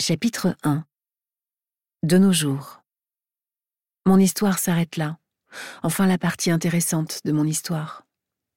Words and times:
Chapitre 0.00 0.56
1 0.62 0.86
De 2.04 2.16
nos 2.16 2.32
jours. 2.32 2.82
Mon 4.06 4.16
histoire 4.16 4.58
s'arrête 4.58 4.96
là. 4.96 5.18
Enfin 5.82 6.06
la 6.06 6.16
partie 6.16 6.50
intéressante 6.50 7.20
de 7.26 7.32
mon 7.32 7.44
histoire. 7.44 8.06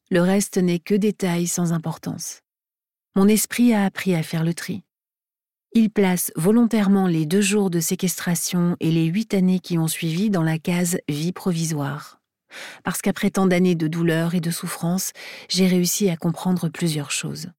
Le 0.09 0.21
reste 0.21 0.57
n'est 0.57 0.79
que 0.79 0.93
détails 0.95 1.47
sans 1.47 1.73
importance. 1.73 2.39
Mon 3.17 3.27
esprit 3.27 3.73
a 3.73 3.83
appris 3.83 4.15
à 4.15 4.23
faire 4.23 4.45
le 4.45 4.53
tri. 4.53 4.83
Il 5.73 5.89
place 5.89 6.31
volontairement 6.38 7.07
les 7.07 7.25
deux 7.25 7.41
jours 7.41 7.70
de 7.70 7.82
séquestration 7.82 8.78
et 8.80 8.89
les 8.89 9.07
huit 9.07 9.34
années 9.34 9.60
qui 9.60 9.78
ont 9.78 9.89
suivi 9.89 10.30
dans 10.30 10.44
la 10.44 10.60
case 10.60 10.98
vie 11.10 11.34
provisoire. 11.34 12.21
Parce 12.86 13.02
qu'après 13.02 13.32
tant 13.32 13.48
d'années 13.48 13.75
de 13.75 13.89
douleur 13.89 14.34
et 14.34 14.39
de 14.39 14.52
souffrance, 14.52 15.12
j'ai 15.50 15.68
réussi 15.68 16.10
à 16.10 16.16
comprendre 16.16 16.70
plusieurs 16.70 17.12
choses. 17.12 17.50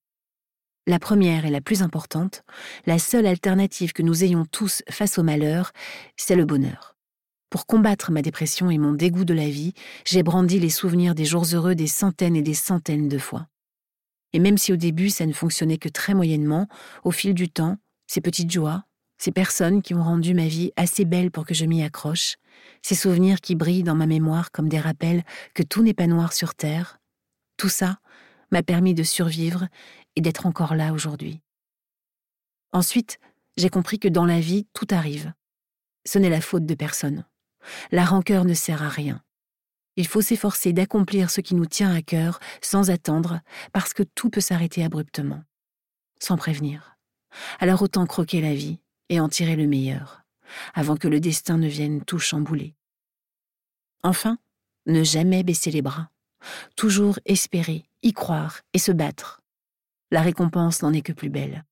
La 0.86 0.98
première 0.98 1.46
et 1.46 1.50
la 1.50 1.62
plus 1.62 1.80
importante, 1.80 2.42
la 2.84 2.98
seule 2.98 3.24
alternative 3.24 3.94
que 3.94 4.02
nous 4.02 4.22
ayons 4.22 4.44
tous 4.44 4.82
face 4.90 5.18
au 5.18 5.22
malheur, 5.22 5.72
c'est 6.18 6.36
le 6.36 6.44
bonheur. 6.44 6.94
Pour 7.48 7.64
combattre 7.64 8.12
ma 8.12 8.20
dépression 8.20 8.68
et 8.68 8.76
mon 8.76 8.92
dégoût 8.92 9.24
de 9.24 9.32
la 9.32 9.48
vie, 9.48 9.72
j'ai 10.04 10.22
brandi 10.22 10.60
les 10.60 10.68
souvenirs 10.68 11.14
des 11.14 11.24
jours 11.24 11.46
heureux 11.54 11.74
des 11.74 11.86
centaines 11.86 12.36
et 12.36 12.42
des 12.42 12.52
centaines 12.52 13.08
de 13.08 13.16
fois. 13.16 13.46
Et 14.34 14.40
même 14.40 14.58
si 14.58 14.74
au 14.74 14.76
début 14.76 15.08
ça 15.08 15.24
ne 15.24 15.32
fonctionnait 15.32 15.78
que 15.78 15.88
très 15.88 16.12
moyennement, 16.12 16.68
au 17.02 17.12
fil 17.12 17.32
du 17.32 17.48
temps, 17.48 17.78
ces 18.06 18.20
petites 18.20 18.50
joies, 18.50 18.84
ces 19.16 19.32
personnes 19.32 19.80
qui 19.80 19.94
ont 19.94 20.02
rendu 20.02 20.34
ma 20.34 20.48
vie 20.48 20.72
assez 20.76 21.06
belle 21.06 21.30
pour 21.30 21.46
que 21.46 21.54
je 21.54 21.64
m'y 21.64 21.82
accroche, 21.82 22.36
ces 22.82 22.94
souvenirs 22.94 23.40
qui 23.40 23.54
brillent 23.54 23.84
dans 23.84 23.94
ma 23.94 24.06
mémoire 24.06 24.50
comme 24.50 24.68
des 24.68 24.80
rappels 24.80 25.22
que 25.54 25.62
tout 25.62 25.82
n'est 25.82 25.94
pas 25.94 26.08
noir 26.08 26.34
sur 26.34 26.54
Terre, 26.54 26.98
tout 27.56 27.70
ça 27.70 28.00
m'a 28.50 28.62
permis 28.62 28.94
de 28.94 29.02
survivre 29.02 29.68
et 30.16 30.20
d'être 30.20 30.46
encore 30.46 30.74
là 30.74 30.92
aujourd'hui. 30.92 31.40
Ensuite, 32.72 33.18
j'ai 33.56 33.68
compris 33.68 33.98
que 33.98 34.08
dans 34.08 34.26
la 34.26 34.40
vie, 34.40 34.66
tout 34.72 34.86
arrive. 34.90 35.32
Ce 36.04 36.18
n'est 36.18 36.30
la 36.30 36.40
faute 36.40 36.66
de 36.66 36.74
personne. 36.74 37.24
La 37.92 38.04
rancœur 38.04 38.44
ne 38.44 38.54
sert 38.54 38.82
à 38.82 38.88
rien. 38.88 39.22
Il 39.96 40.08
faut 40.08 40.22
s'efforcer 40.22 40.72
d'accomplir 40.72 41.30
ce 41.30 41.40
qui 41.40 41.54
nous 41.54 41.66
tient 41.66 41.94
à 41.94 42.02
cœur 42.02 42.40
sans 42.60 42.90
attendre, 42.90 43.40
parce 43.72 43.94
que 43.94 44.02
tout 44.02 44.28
peut 44.28 44.40
s'arrêter 44.40 44.84
abruptement, 44.84 45.44
sans 46.18 46.36
prévenir. 46.36 46.96
Alors 47.60 47.82
autant 47.82 48.06
croquer 48.06 48.40
la 48.40 48.54
vie 48.54 48.80
et 49.08 49.20
en 49.20 49.28
tirer 49.28 49.56
le 49.56 49.66
meilleur, 49.66 50.24
avant 50.74 50.96
que 50.96 51.08
le 51.08 51.20
destin 51.20 51.58
ne 51.58 51.68
vienne 51.68 52.04
tout 52.04 52.18
chambouler. 52.18 52.74
Enfin, 54.02 54.38
ne 54.86 55.04
jamais 55.04 55.44
baisser 55.44 55.70
les 55.70 55.82
bras, 55.82 56.10
toujours 56.76 57.18
espérer, 57.24 57.88
y 58.02 58.12
croire 58.12 58.60
et 58.72 58.78
se 58.78 58.92
battre, 58.92 59.42
la 60.14 60.22
récompense 60.22 60.80
n'en 60.82 60.92
est 60.92 61.02
que 61.02 61.12
plus 61.12 61.28
belle. 61.28 61.64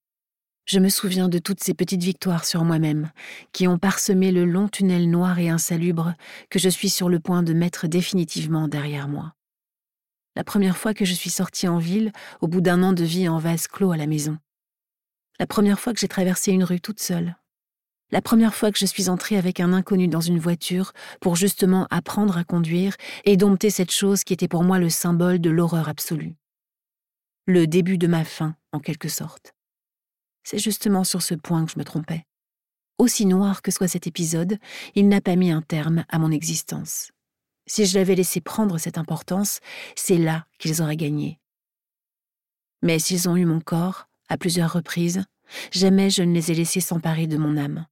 Je 0.65 0.81
me 0.81 0.89
souviens 0.89 1.29
de 1.29 1.39
toutes 1.39 1.63
ces 1.63 1.75
petites 1.75 2.03
victoires 2.03 2.45
sur 2.45 2.65
moi-même, 2.65 3.13
qui 3.53 3.69
ont 3.69 3.79
parsemé 3.79 4.33
le 4.33 4.45
long 4.45 4.67
tunnel 4.67 5.09
noir 5.09 5.39
et 5.39 5.49
insalubre 5.49 6.15
que 6.51 6.59
je 6.59 6.69
suis 6.69 6.91
sur 6.91 7.09
le 7.09 7.21
point 7.21 7.45
de 7.45 7.53
mettre 7.53 7.87
définitivement 7.87 8.67
derrière 8.67 9.07
moi. 9.07 9.35
La 10.35 10.43
première 10.43 10.77
fois 10.77 10.93
que 10.93 11.05
je 11.05 11.15
suis 11.15 11.31
sortie 11.31 11.69
en 11.69 11.79
ville, 11.79 12.11
au 12.41 12.49
bout 12.49 12.61
d'un 12.61 12.83
an 12.83 12.93
de 12.93 13.05
vie 13.05 13.29
en 13.29 13.39
vase 13.39 13.69
clos 13.69 13.93
à 13.93 13.97
la 13.97 14.09
maison. 14.09 14.37
La 15.39 15.47
première 15.47 15.79
fois 15.79 15.93
que 15.93 16.01
j'ai 16.01 16.09
traversé 16.09 16.51
une 16.51 16.65
rue 16.65 16.81
toute 16.81 17.01
seule. 17.01 17.37
La 18.11 18.23
première 18.23 18.57
fois 18.57 18.73
que 18.73 18.79
je 18.79 18.87
suis 18.87 19.09
entrée 19.09 19.37
avec 19.37 19.61
un 19.61 19.73
inconnu 19.73 20.09
dans 20.09 20.21
une 20.21 20.41
voiture 20.41 20.93
pour 21.21 21.37
justement 21.37 21.87
apprendre 21.91 22.39
à 22.39 22.43
conduire 22.43 22.97
et 23.25 23.37
dompter 23.37 23.71
cette 23.71 23.93
chose 23.93 24.25
qui 24.25 24.33
était 24.33 24.49
pour 24.49 24.65
moi 24.65 24.81
le 24.81 24.91
symbole 24.91 25.41
de 25.41 25.51
l'horreur 25.51 25.89
absolue 25.89 26.35
le 27.47 27.67
début 27.67 27.99
de 27.99 28.07
ma 28.07 28.25
fin, 28.25 28.55
en 28.73 28.79
quelque 28.79 29.09
sorte. 29.09 29.55
C'est 30.45 30.59
justement 30.59 31.03
sur 31.03 31.23
ce 31.23 31.35
point 31.35 31.65
que 31.65 31.73
je 31.73 31.79
me 31.79 31.85
trompais. 31.85 32.25
Aussi 32.99 33.27
noir 33.27 33.63
que 33.63 33.73
soit 33.73 33.89
cet 33.89 34.07
épisode, 34.07 34.59
il 34.95 35.09
n'a 35.09 35.21
pas 35.21 35.35
mis 35.35 35.51
un 35.51 35.63
terme 35.63 36.05
à 36.09 36.19
mon 36.19 36.31
existence. 36.31 37.11
Si 37.67 37.85
je 37.87 37.99
l'avais 37.99 38.15
laissé 38.15 38.41
prendre 38.41 38.79
cette 38.79 38.99
importance, 38.99 39.61
c'est 39.97 40.19
là 40.19 40.47
qu'ils 40.59 40.83
auraient 40.83 40.97
gagné. 40.97 41.41
Mais 42.81 42.99
s'ils 42.99 43.29
ont 43.29 43.37
eu 43.37 43.45
mon 43.45 43.61
corps, 43.61 44.09
à 44.29 44.37
plusieurs 44.37 44.73
reprises, 44.73 45.25
jamais 45.73 46.11
je 46.11 46.23
ne 46.23 46.33
les 46.33 46.53
ai 46.53 46.55
laissés 46.55 46.81
s'emparer 46.81 47.27
de 47.27 47.37
mon 47.37 47.57
âme. 47.57 47.87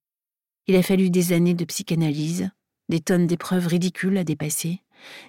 Il 0.66 0.77
a 0.77 0.83
fallu 0.83 1.10
des 1.10 1.33
années 1.33 1.55
de 1.55 1.65
psychanalyse, 1.65 2.50
des 2.89 3.00
tonnes 3.00 3.27
d'épreuves 3.27 3.66
ridicules 3.66 4.19
à 4.19 4.25
dépasser, 4.25 4.81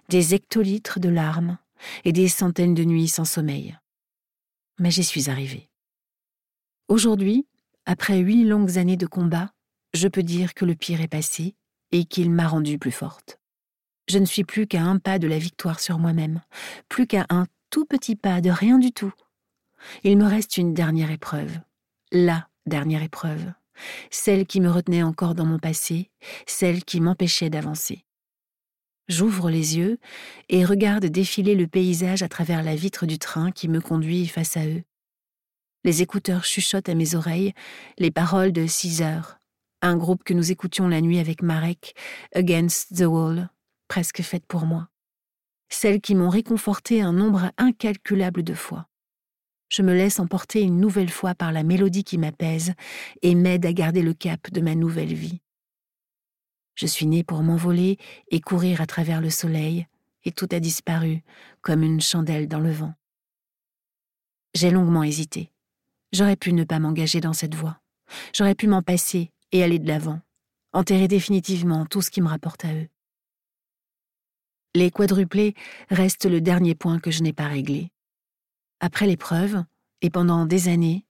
des 0.10 0.36
hectolitres 0.36 1.00
de 1.00 1.10
larmes 1.10 1.58
et 2.06 2.12
des 2.12 2.28
centaines 2.28 2.76
de 2.76 2.84
nuits 2.84 3.08
sans 3.08 3.26
sommeil 3.26 3.78
mais 4.80 4.92
j'y 4.92 5.04
suis 5.04 5.30
arrivée. 5.30 5.70
Aujourd'hui, 6.88 7.48
après 7.86 8.20
huit 8.20 8.44
longues 8.44 8.78
années 8.78 8.98
de 8.98 9.08
combat, 9.08 9.52
je 9.94 10.08
peux 10.08 10.24
dire 10.24 10.54
que 10.54 10.66
le 10.66 10.76
pire 10.76 11.02
est 11.02 11.08
passé 11.08 11.56
et 11.92 12.06
qu'il 12.06 12.32
m'a 12.32 12.48
rendue 12.48 12.80
plus 12.80 12.92
forte. 12.92 13.40
Je 14.08 14.18
ne 14.18 14.26
suis 14.26 14.44
plus 14.44 14.68
qu'à 14.68 14.84
un 14.84 14.98
pas 14.98 15.20
de 15.20 15.28
la 15.28 15.38
victoire 15.38 15.80
sur 15.80 16.00
moi-même, 16.00 16.42
plus 16.90 17.08
qu'à 17.08 17.26
un 17.30 17.48
tout 17.70 17.86
petit 17.86 18.16
pas 18.16 18.42
de 18.42 18.50
rien 18.50 18.78
du 18.78 18.92
tout. 18.92 19.14
Il 20.04 20.18
me 20.18 20.26
reste 20.26 20.58
une 20.58 20.74
dernière 20.74 21.12
épreuve, 21.12 21.60
la 22.12 22.48
dernière 22.66 23.04
épreuve, 23.04 23.52
celle 24.10 24.46
qui 24.46 24.62
me 24.62 24.70
retenait 24.70 25.04
encore 25.04 25.36
dans 25.36 25.46
mon 25.46 25.60
passé, 25.60 26.12
celle 26.46 26.84
qui 26.84 27.02
m'empêchait 27.02 27.50
d'avancer. 27.50 28.06
J'ouvre 29.12 29.50
les 29.50 29.78
yeux 29.78 29.98
et 30.48 30.64
regarde 30.64 31.06
défiler 31.06 31.54
le 31.54 31.68
paysage 31.68 32.24
à 32.24 32.30
travers 32.30 32.64
la 32.64 32.78
vitre 32.78 33.06
du 33.06 33.20
train 33.20 33.52
qui 33.52 33.68
me 33.68 33.82
conduit 33.82 34.26
face 34.26 34.56
à 34.56 34.66
eux. 34.66 34.84
Les 35.84 36.02
écouteurs 36.02 36.46
chuchotent 36.46 36.88
à 36.88 36.96
mes 36.96 37.14
oreilles 37.14 37.52
les 37.98 38.10
paroles 38.10 38.54
de 38.54 38.66
Caesar, 38.66 39.42
un 39.82 39.98
groupe 39.98 40.24
que 40.24 40.34
nous 40.34 40.54
écoutions 40.54 40.88
la 40.88 41.02
nuit 41.02 41.20
avec 41.20 41.42
Marek, 41.42 41.94
Against 42.34 42.96
the 42.96 43.02
Wall, 43.02 43.50
presque 43.90 44.22
faite 44.22 44.46
pour 44.48 44.66
moi. 44.66 44.88
Celles 45.68 46.00
qui 46.00 46.16
m'ont 46.16 46.30
réconforté 46.30 47.02
un 47.02 47.12
nombre 47.12 47.52
incalculable 47.58 48.44
de 48.44 48.54
fois. 48.54 48.88
Je 49.68 49.82
me 49.82 49.94
laisse 49.94 50.22
emporter 50.22 50.62
une 50.62 50.80
nouvelle 50.80 51.12
fois 51.12 51.36
par 51.36 51.52
la 51.52 51.64
mélodie 51.64 52.06
qui 52.06 52.18
m'apaise 52.18 52.76
et 53.24 53.36
m'aide 53.36 53.66
à 53.66 53.74
garder 53.74 54.04
le 54.04 54.14
cap 54.14 54.50
de 54.52 54.62
ma 54.62 54.74
nouvelle 54.74 55.14
vie. 55.14 55.42
Je 56.76 56.88
suis 56.88 57.06
née 57.06 57.24
pour 57.24 57.44
m'envoler 57.44 57.98
et 58.30 58.40
courir 58.40 58.82
à 58.82 58.86
travers 58.86 59.22
le 59.22 59.30
soleil, 59.30 59.88
et 60.24 60.32
tout 60.32 60.48
a 60.52 60.59
disparu, 60.59 61.22
comme 61.62 61.84
une 61.84 62.02
chandelle 62.02 62.48
dans 62.48 62.59
le 62.59 62.72
vent. 62.72 62.94
J'ai 64.54 64.72
longuement 64.72 65.04
hésité. 65.04 65.52
J'aurais 66.12 66.36
pu 66.36 66.54
ne 66.54 66.64
pas 66.64 66.80
m'engager 66.80 67.22
dans 67.22 67.34
cette 67.34 67.56
voie. 67.56 67.80
J'aurais 68.34 68.56
pu 68.56 68.68
m'en 68.68 68.81
passer 68.81 69.31
et 69.52 69.64
aller 69.64 69.80
de 69.80 69.88
l'avant, 69.88 70.20
enterrer 70.74 71.08
définitivement 71.08 71.86
tout 71.86 72.02
ce 72.02 72.12
qui 72.12 72.22
me 72.22 72.28
rapporte 72.28 72.66
à 72.66 72.74
eux. 72.74 72.88
Les 74.76 74.92
quadruplés 74.92 75.54
restent 75.90 76.26
le 76.26 76.42
dernier 76.42 76.76
point 76.76 77.00
que 77.00 77.12
je 77.12 77.24
n'ai 77.24 77.34
pas 77.34 77.48
réglé. 77.48 77.92
Après 78.80 79.06
l'épreuve, 79.06 79.64
et 80.02 80.10
pendant 80.10 80.46
des 80.46 80.68
années, 80.68 81.06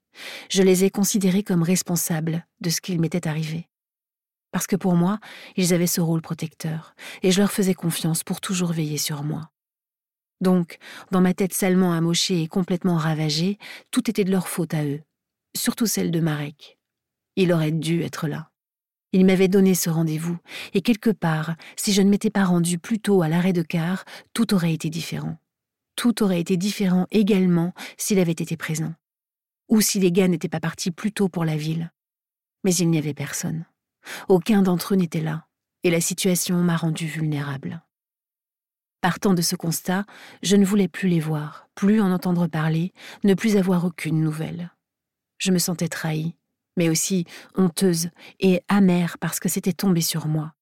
je 0.50 0.62
les 0.62 0.84
ai 0.84 0.90
considérés 0.90 1.44
comme 1.44 1.64
responsables 1.64 2.46
de 2.60 2.70
ce 2.70 2.82
qu'il 2.82 3.00
m'était 3.00 3.28
arrivé 3.28 3.68
parce 4.52 4.68
que 4.68 4.76
pour 4.76 4.96
moi, 4.96 5.20
ils 5.56 5.74
avaient 5.74 5.88
ce 5.88 6.02
rôle 6.02 6.22
protecteur, 6.22 6.96
et 7.24 7.32
je 7.32 7.40
leur 7.40 7.52
faisais 7.52 7.74
confiance 7.74 8.24
pour 8.24 8.42
toujours 8.42 8.74
veiller 8.74 8.98
sur 8.98 9.24
moi. 9.24 9.52
Donc, 10.42 10.80
dans 11.12 11.22
ma 11.22 11.34
tête 11.34 11.54
salement 11.54 11.94
amochée 11.94 12.42
et 12.42 12.48
complètement 12.48 12.98
ravagée, 12.98 13.58
tout 13.92 14.10
était 14.10 14.24
de 14.24 14.32
leur 14.32 14.48
faute 14.48 14.74
à 14.74 14.84
eux, 14.84 15.02
surtout 15.56 15.86
celle 15.86 16.12
de 16.12 16.20
Marek. 16.20 16.78
Il 17.36 17.54
aurait 17.54 17.72
dû 17.72 18.02
être 18.02 18.28
là. 18.28 18.52
Il 19.14 19.26
m'avait 19.26 19.48
donné 19.48 19.76
ce 19.76 19.90
rendez-vous, 19.90 20.38
et 20.74 20.82
quelque 20.82 21.10
part, 21.10 21.56
si 21.76 21.94
je 21.94 22.02
ne 22.02 22.10
m'étais 22.10 22.30
pas 22.30 22.46
rendu 22.46 22.80
plus 22.80 23.00
tôt 23.00 23.22
à 23.22 23.30
l'arrêt 23.30 23.54
de 23.54 23.62
car, 23.62 24.06
tout 24.34 24.54
aurait 24.54 24.74
été 24.74 24.90
différent. 24.90 25.38
Tout 25.96 26.24
aurait 26.24 26.40
été 26.40 26.58
différent 26.58 27.08
également 27.12 27.74
s'il 27.98 28.20
avait 28.20 28.32
été 28.32 28.58
présent. 28.58 28.94
Ou 29.70 29.82
si 29.82 30.00
les 30.00 30.12
gars 30.12 30.28
n'étaient 30.28 30.50
pas 30.50 30.60
partis 30.60 30.92
plus 30.92 31.12
tôt 31.12 31.30
pour 31.30 31.46
la 31.46 31.58
ville. 31.58 31.92
Mais 32.64 32.74
il 32.74 32.90
n'y 32.90 32.98
avait 32.98 33.14
personne. 33.14 33.66
Aucun 34.28 34.62
d'entre 34.62 34.94
eux 34.94 34.98
n'était 34.98 35.22
là, 35.22 35.48
et 35.84 35.92
la 35.92 36.02
situation 36.02 36.58
m'a 36.58 36.76
rendue 36.76 37.08
vulnérable. 37.08 37.82
Partant 39.02 39.34
de 39.34 39.42
ce 39.42 39.56
constat, 39.56 40.06
je 40.44 40.56
ne 40.56 40.66
voulais 40.66 40.88
plus 40.88 41.10
les 41.10 41.20
voir, 41.20 41.68
plus 41.74 42.02
en 42.02 42.12
entendre 42.12 42.48
parler, 42.48 42.94
ne 43.24 43.34
plus 43.34 43.58
avoir 43.58 43.84
aucune 43.84 44.22
nouvelle. 44.22 44.72
Je 45.40 45.52
me 45.52 45.58
sentais 45.58 45.88
trahie, 45.88 46.36
mais 46.78 46.88
aussi 46.88 47.26
honteuse 47.56 48.10
et 48.40 48.62
amère 48.68 49.18
parce 49.20 49.40
que 49.40 49.50
c'était 49.50 49.74
tombé 49.74 50.02
sur 50.02 50.28
moi. 50.28 50.54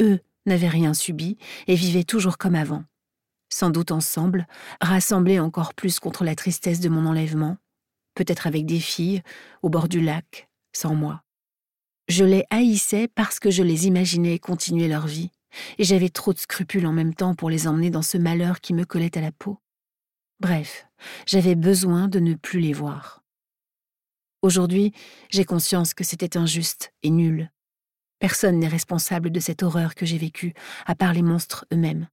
Eux 0.00 0.20
n'avaient 0.46 0.68
rien 0.68 0.94
subi 0.94 1.38
et 1.66 1.74
vivaient 1.74 2.04
toujours 2.04 2.38
comme 2.38 2.54
avant. 2.54 2.84
Sans 3.48 3.70
doute 3.70 3.90
ensemble, 3.90 4.46
rassemblés 4.80 5.40
encore 5.40 5.74
plus 5.74 5.98
contre 5.98 6.24
la 6.24 6.36
tristesse 6.36 6.80
de 6.80 6.88
mon 6.88 7.04
enlèvement, 7.04 7.56
peut-être 8.14 8.46
avec 8.46 8.64
des 8.64 8.80
filles, 8.80 9.22
au 9.62 9.70
bord 9.70 9.88
du 9.88 10.00
lac, 10.00 10.48
sans 10.72 10.94
moi. 10.94 11.25
Je 12.08 12.24
les 12.24 12.44
haïssais 12.50 13.08
parce 13.08 13.40
que 13.40 13.50
je 13.50 13.62
les 13.62 13.86
imaginais 13.86 14.38
continuer 14.38 14.86
leur 14.86 15.06
vie, 15.06 15.30
et 15.78 15.84
j'avais 15.84 16.08
trop 16.08 16.32
de 16.32 16.38
scrupules 16.38 16.86
en 16.86 16.92
même 16.92 17.14
temps 17.14 17.34
pour 17.34 17.50
les 17.50 17.66
emmener 17.66 17.90
dans 17.90 18.02
ce 18.02 18.16
malheur 18.16 18.60
qui 18.60 18.74
me 18.74 18.84
collait 18.84 19.18
à 19.18 19.20
la 19.20 19.32
peau. 19.32 19.58
Bref, 20.38 20.86
j'avais 21.26 21.54
besoin 21.54 22.08
de 22.08 22.20
ne 22.20 22.34
plus 22.34 22.60
les 22.60 22.72
voir. 22.72 23.24
Aujourd'hui, 24.42 24.92
j'ai 25.30 25.44
conscience 25.44 25.94
que 25.94 26.04
c'était 26.04 26.36
injuste 26.36 26.92
et 27.02 27.10
nul. 27.10 27.50
Personne 28.20 28.58
n'est 28.60 28.68
responsable 28.68 29.30
de 29.30 29.40
cette 29.40 29.62
horreur 29.62 29.94
que 29.94 30.06
j'ai 30.06 30.18
vécue, 30.18 30.54
à 30.86 30.94
part 30.94 31.12
les 31.12 31.22
monstres 31.22 31.66
eux-mêmes. 31.72 32.08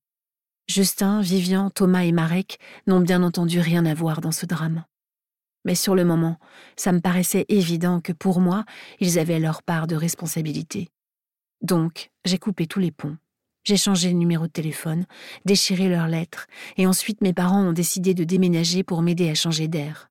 Justin, 0.68 1.22
Vivian, 1.22 1.69
Thomas 1.69 2.04
et 2.04 2.12
Marek 2.12 2.57
n'ont 2.88 3.01
bien 3.01 3.22
entendu 3.22 3.60
rien 3.60 3.86
à 3.86 3.94
voir 3.94 4.22
dans 4.22 4.31
ce 4.31 4.46
drame. 4.46 4.86
Mais 5.65 5.75
sur 5.75 5.95
le 5.95 6.04
moment, 6.04 6.38
ça 6.75 6.92
me 6.92 7.00
paraissait 7.00 7.45
évident 7.50 8.01
que 8.01 8.12
pour 8.12 8.39
moi, 8.39 8.65
ils 9.00 9.19
avaient 9.19 9.39
leur 9.39 9.63
part 9.63 9.88
de 9.88 9.95
responsabilité. 9.95 10.89
Donc, 11.62 12.12
j'ai 12.25 12.38
coupé 12.38 12.68
tous 12.68 12.80
les 12.80 12.92
ponts. 12.92 13.18
J'ai 13.63 13.77
changé 13.77 14.10
le 14.10 14.18
numéro 14.18 14.48
de 14.48 14.51
téléphone, 14.51 15.06
déchiré 15.45 15.88
leurs 15.88 16.07
lettres, 16.07 16.48
et 16.75 16.86
ensuite 16.86 17.21
mes 17.21 17.31
parents 17.31 17.63
ont 17.63 17.71
décidé 17.71 18.13
de 18.13 18.25
déménager 18.25 18.83
pour 18.83 19.01
m'aider 19.01 19.30
à 19.30 19.36
changer 19.36 19.69
d'air. 19.69 20.10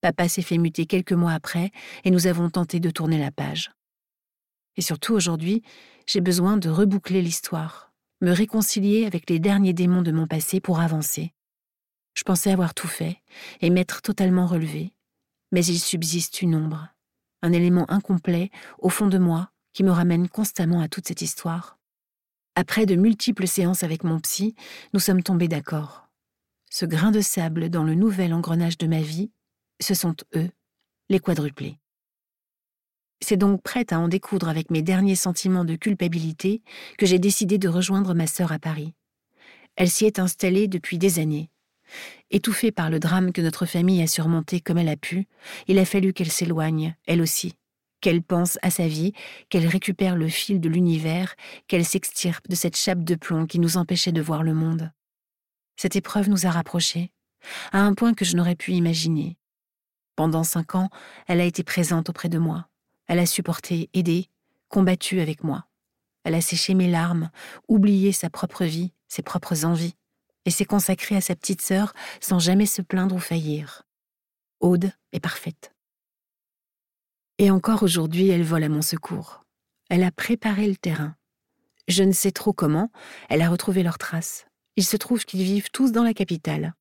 Papa 0.00 0.28
s'est 0.28 0.42
fait 0.42 0.58
muter 0.58 0.86
quelques 0.86 1.12
mois 1.12 1.32
après, 1.32 1.72
et 2.04 2.12
nous 2.12 2.28
avons 2.28 2.48
tenté 2.50 2.78
de 2.78 2.90
tourner 2.90 3.18
la 3.18 3.32
page. 3.32 3.72
Et 4.76 4.80
surtout 4.80 5.14
aujourd'hui, 5.14 5.62
j'ai 6.06 6.20
besoin 6.20 6.56
de 6.56 6.68
reboucler 6.68 7.20
l'histoire, 7.20 7.92
me 8.20 8.30
réconcilier 8.30 9.06
avec 9.06 9.28
les 9.28 9.40
derniers 9.40 9.72
démons 9.72 10.02
de 10.02 10.12
mon 10.12 10.28
passé 10.28 10.60
pour 10.60 10.78
avancer. 10.78 11.32
Je 12.18 12.24
pensais 12.24 12.50
avoir 12.50 12.74
tout 12.74 12.88
fait 12.88 13.22
et 13.60 13.70
m'être 13.70 14.02
totalement 14.02 14.48
relevé, 14.48 14.92
mais 15.52 15.64
il 15.64 15.78
subsiste 15.78 16.42
une 16.42 16.56
ombre, 16.56 16.88
un 17.42 17.52
élément 17.52 17.88
incomplet 17.88 18.50
au 18.80 18.88
fond 18.88 19.06
de 19.06 19.18
moi 19.18 19.52
qui 19.72 19.84
me 19.84 19.92
ramène 19.92 20.28
constamment 20.28 20.80
à 20.80 20.88
toute 20.88 21.06
cette 21.06 21.22
histoire. 21.22 21.78
Après 22.56 22.86
de 22.86 22.96
multiples 22.96 23.46
séances 23.46 23.84
avec 23.84 24.02
mon 24.02 24.18
psy, 24.18 24.56
nous 24.94 24.98
sommes 24.98 25.22
tombés 25.22 25.46
d'accord. 25.46 26.08
Ce 26.72 26.84
grain 26.84 27.12
de 27.12 27.20
sable 27.20 27.70
dans 27.70 27.84
le 27.84 27.94
nouvel 27.94 28.34
engrenage 28.34 28.78
de 28.78 28.88
ma 28.88 29.00
vie, 29.00 29.30
ce 29.78 29.94
sont 29.94 30.16
eux, 30.34 30.50
les 31.10 31.20
quadruplés. 31.20 31.78
C'est 33.20 33.36
donc 33.36 33.62
prête 33.62 33.92
à 33.92 34.00
en 34.00 34.08
découdre 34.08 34.48
avec 34.48 34.72
mes 34.72 34.82
derniers 34.82 35.14
sentiments 35.14 35.64
de 35.64 35.76
culpabilité 35.76 36.64
que 36.98 37.06
j'ai 37.06 37.20
décidé 37.20 37.58
de 37.58 37.68
rejoindre 37.68 38.12
ma 38.12 38.26
sœur 38.26 38.50
à 38.50 38.58
Paris. 38.58 38.92
Elle 39.76 39.88
s'y 39.88 40.04
est 40.04 40.18
installée 40.18 40.66
depuis 40.66 40.98
des 40.98 41.20
années. 41.20 41.48
Étouffée 42.30 42.72
par 42.72 42.90
le 42.90 43.00
drame 43.00 43.32
que 43.32 43.40
notre 43.40 43.66
famille 43.66 44.02
a 44.02 44.06
surmonté 44.06 44.60
comme 44.60 44.78
elle 44.78 44.88
a 44.88 44.96
pu, 44.96 45.26
il 45.66 45.78
a 45.78 45.84
fallu 45.84 46.12
qu'elle 46.12 46.30
s'éloigne, 46.30 46.94
elle 47.06 47.22
aussi, 47.22 47.54
qu'elle 48.00 48.22
pense 48.22 48.58
à 48.62 48.70
sa 48.70 48.86
vie, 48.86 49.12
qu'elle 49.48 49.66
récupère 49.66 50.16
le 50.16 50.28
fil 50.28 50.60
de 50.60 50.68
l'univers, 50.68 51.34
qu'elle 51.66 51.84
s'extirpe 51.84 52.48
de 52.48 52.54
cette 52.54 52.76
chape 52.76 53.02
de 53.02 53.14
plomb 53.14 53.46
qui 53.46 53.58
nous 53.58 53.76
empêchait 53.76 54.12
de 54.12 54.20
voir 54.20 54.42
le 54.42 54.54
monde. 54.54 54.92
Cette 55.76 55.96
épreuve 55.96 56.28
nous 56.28 56.46
a 56.46 56.50
rapprochés, 56.50 57.12
à 57.72 57.80
un 57.80 57.94
point 57.94 58.14
que 58.14 58.24
je 58.24 58.36
n'aurais 58.36 58.56
pu 58.56 58.72
imaginer. 58.72 59.36
Pendant 60.16 60.44
cinq 60.44 60.74
ans, 60.74 60.90
elle 61.28 61.40
a 61.40 61.44
été 61.44 61.62
présente 61.62 62.08
auprès 62.08 62.28
de 62.28 62.38
moi. 62.38 62.68
Elle 63.06 63.20
a 63.20 63.26
supporté, 63.26 63.88
aidé, 63.94 64.28
combattu 64.68 65.20
avec 65.20 65.44
moi. 65.44 65.66
Elle 66.24 66.34
a 66.34 66.40
séché 66.40 66.74
mes 66.74 66.90
larmes, 66.90 67.30
oublié 67.68 68.12
sa 68.12 68.28
propre 68.28 68.64
vie, 68.64 68.92
ses 69.06 69.22
propres 69.22 69.64
envies 69.64 69.94
et 70.48 70.50
s'est 70.50 70.64
consacrée 70.64 71.14
à 71.14 71.20
sa 71.20 71.36
petite 71.36 71.60
sœur 71.60 71.92
sans 72.22 72.38
jamais 72.38 72.64
se 72.64 72.80
plaindre 72.80 73.14
ou 73.14 73.18
faillir. 73.18 73.82
Aude 74.60 74.90
est 75.12 75.20
parfaite. 75.20 75.74
Et 77.36 77.50
encore 77.50 77.82
aujourd'hui, 77.82 78.28
elle 78.28 78.44
vole 78.44 78.64
à 78.64 78.70
mon 78.70 78.80
secours. 78.80 79.44
Elle 79.90 80.02
a 80.02 80.10
préparé 80.10 80.66
le 80.66 80.76
terrain. 80.76 81.14
Je 81.86 82.02
ne 82.02 82.12
sais 82.12 82.32
trop 82.32 82.54
comment, 82.54 82.90
elle 83.28 83.42
a 83.42 83.50
retrouvé 83.50 83.82
leurs 83.82 83.98
traces. 83.98 84.46
Il 84.76 84.86
se 84.86 84.96
trouve 84.96 85.26
qu'ils 85.26 85.42
vivent 85.42 85.70
tous 85.70 85.92
dans 85.92 86.02
la 86.02 86.14
capitale. 86.14 86.72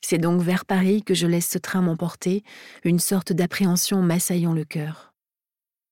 C'est 0.00 0.18
donc 0.18 0.40
vers 0.40 0.64
Paris 0.66 1.02
que 1.02 1.14
je 1.14 1.26
laisse 1.26 1.48
ce 1.48 1.58
train 1.58 1.82
m'emporter, 1.82 2.44
une 2.84 3.00
sorte 3.00 3.32
d'appréhension 3.32 4.02
m'assaillant 4.02 4.52
le 4.52 4.64
cœur. 4.64 5.12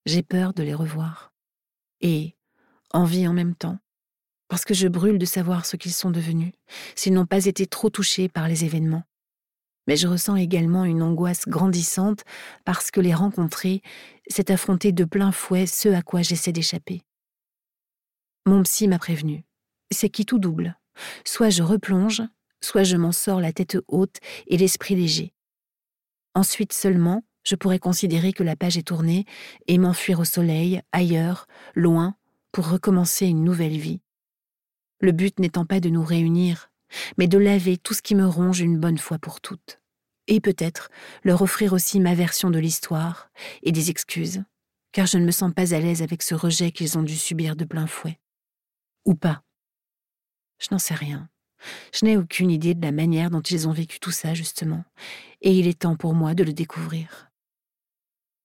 J'ai 0.07 0.23
peur 0.23 0.55
de 0.55 0.63
les 0.63 0.75
revoir. 0.75 1.33
Et 2.01 2.37
envie 2.93 3.27
en 3.27 3.33
même 3.33 3.57
temps 3.57 3.81
parce 4.55 4.65
que 4.65 4.73
je 4.73 4.87
brûle 4.87 5.19
de 5.19 5.25
savoir 5.25 5.67
ce 5.67 5.75
qu'ils 5.75 5.93
sont 5.93 6.13
devenus, 6.13 6.53
s'ils 6.95 7.13
n'ont 7.13 7.27
pas 7.27 7.47
été 7.47 7.67
trop 7.67 7.91
touchés 7.91 8.29
par 8.29 8.47
les 8.47 8.65
événements. 8.65 9.03
Mais 9.89 9.97
je 9.97 10.07
ressens 10.07 10.37
également 10.37 10.85
une 10.85 11.03
angoisse 11.03 11.49
grandissante 11.49 12.23
parce 12.65 12.93
que 12.93 13.01
les 13.01 13.15
rencontrer, 13.15 13.83
c'est 14.29 14.53
affronter 14.53 14.93
de 14.93 15.05
plein 15.05 15.33
fouet 15.33 15.67
ce 15.67 15.89
à 15.89 16.03
quoi 16.03 16.23
j'essaie 16.23 16.53
d'échapper. 16.53 17.03
Mon 18.47 18.63
psy 18.63 18.87
m'a 18.87 19.01
prévenu. 19.01 19.45
C'est 19.91 20.09
qui 20.09 20.25
tout 20.25 20.39
double. 20.39 20.79
Soit 21.25 21.51
je 21.51 21.65
replonge, 21.65 22.23
soit 22.61 22.85
je 22.85 22.97
m'en 22.97 23.11
sors 23.11 23.41
la 23.41 23.53
tête 23.53 23.79
haute 23.89 24.19
et 24.47 24.57
l'esprit 24.57 24.95
léger. 24.95 25.35
Ensuite 26.37 26.73
seulement, 26.73 27.25
je 27.43 27.57
pourrais 27.57 27.81
considérer 27.81 28.33
que 28.33 28.45
la 28.45 28.55
page 28.55 28.79
est 28.79 28.87
tournée 28.87 29.25
et 29.67 29.79
m'enfuir 29.79 30.21
au 30.21 30.25
soleil, 30.25 30.81
ailleurs, 30.93 31.49
loin, 31.75 32.15
pour 32.53 32.71
recommencer 32.71 33.27
une 33.27 33.43
nouvelle 33.43 33.79
vie 33.79 34.01
le 35.01 35.13
but 35.13 35.39
n'étant 35.39 35.67
pas 35.67 35.81
de 35.81 35.89
nous 35.89 36.05
réunir, 36.05 36.71
mais 37.19 37.27
de 37.27 37.39
laver 37.39 37.77
tout 37.77 37.95
ce 37.95 38.03
qui 38.03 38.15
me 38.15 38.27
ronge 38.27 38.61
une 38.61 38.79
bonne 38.79 38.99
fois 38.99 39.19
pour 39.19 39.41
toutes. 39.41 39.81
Et 40.27 40.41
peut-être 40.41 40.91
leur 41.23 41.43
offrir 41.43 41.73
aussi 41.73 42.01
ma 42.01 42.15
version 42.15 42.51
de 42.51 42.59
l'histoire 42.59 43.31
et 43.63 43.73
des 43.73 43.91
excuses, 43.91 44.43
car 44.93 45.07
je 45.07 45.19
ne 45.19 45.27
me 45.27 45.31
sens 45.31 45.53
pas 45.53 45.75
à 45.75 45.81
l'aise 45.81 46.03
avec 46.03 46.23
ce 46.23 46.35
rejet 46.35 46.71
qu'ils 46.71 46.97
ont 46.97 47.03
dû 47.03 47.17
subir 47.17 47.57
de 47.57 47.65
plein 47.65 47.87
fouet. 47.87 48.19
Ou 49.05 49.15
pas. 49.15 49.43
Je 50.59 50.69
n'en 50.71 50.79
sais 50.79 50.95
rien. 50.95 51.29
Je 51.93 52.05
n'ai 52.05 52.17
aucune 52.17 52.51
idée 52.51 52.75
de 52.75 52.83
la 52.85 52.93
manière 52.93 53.31
dont 53.31 53.41
ils 53.41 53.69
ont 53.69 53.73
vécu 53.73 53.99
tout 53.99 54.11
ça, 54.11 54.35
justement, 54.35 54.85
et 55.41 55.53
il 55.53 55.67
est 55.67 55.81
temps 55.81 55.97
pour 55.97 56.15
moi 56.15 56.35
de 56.35 56.45
le 56.45 56.53
découvrir. 56.53 57.31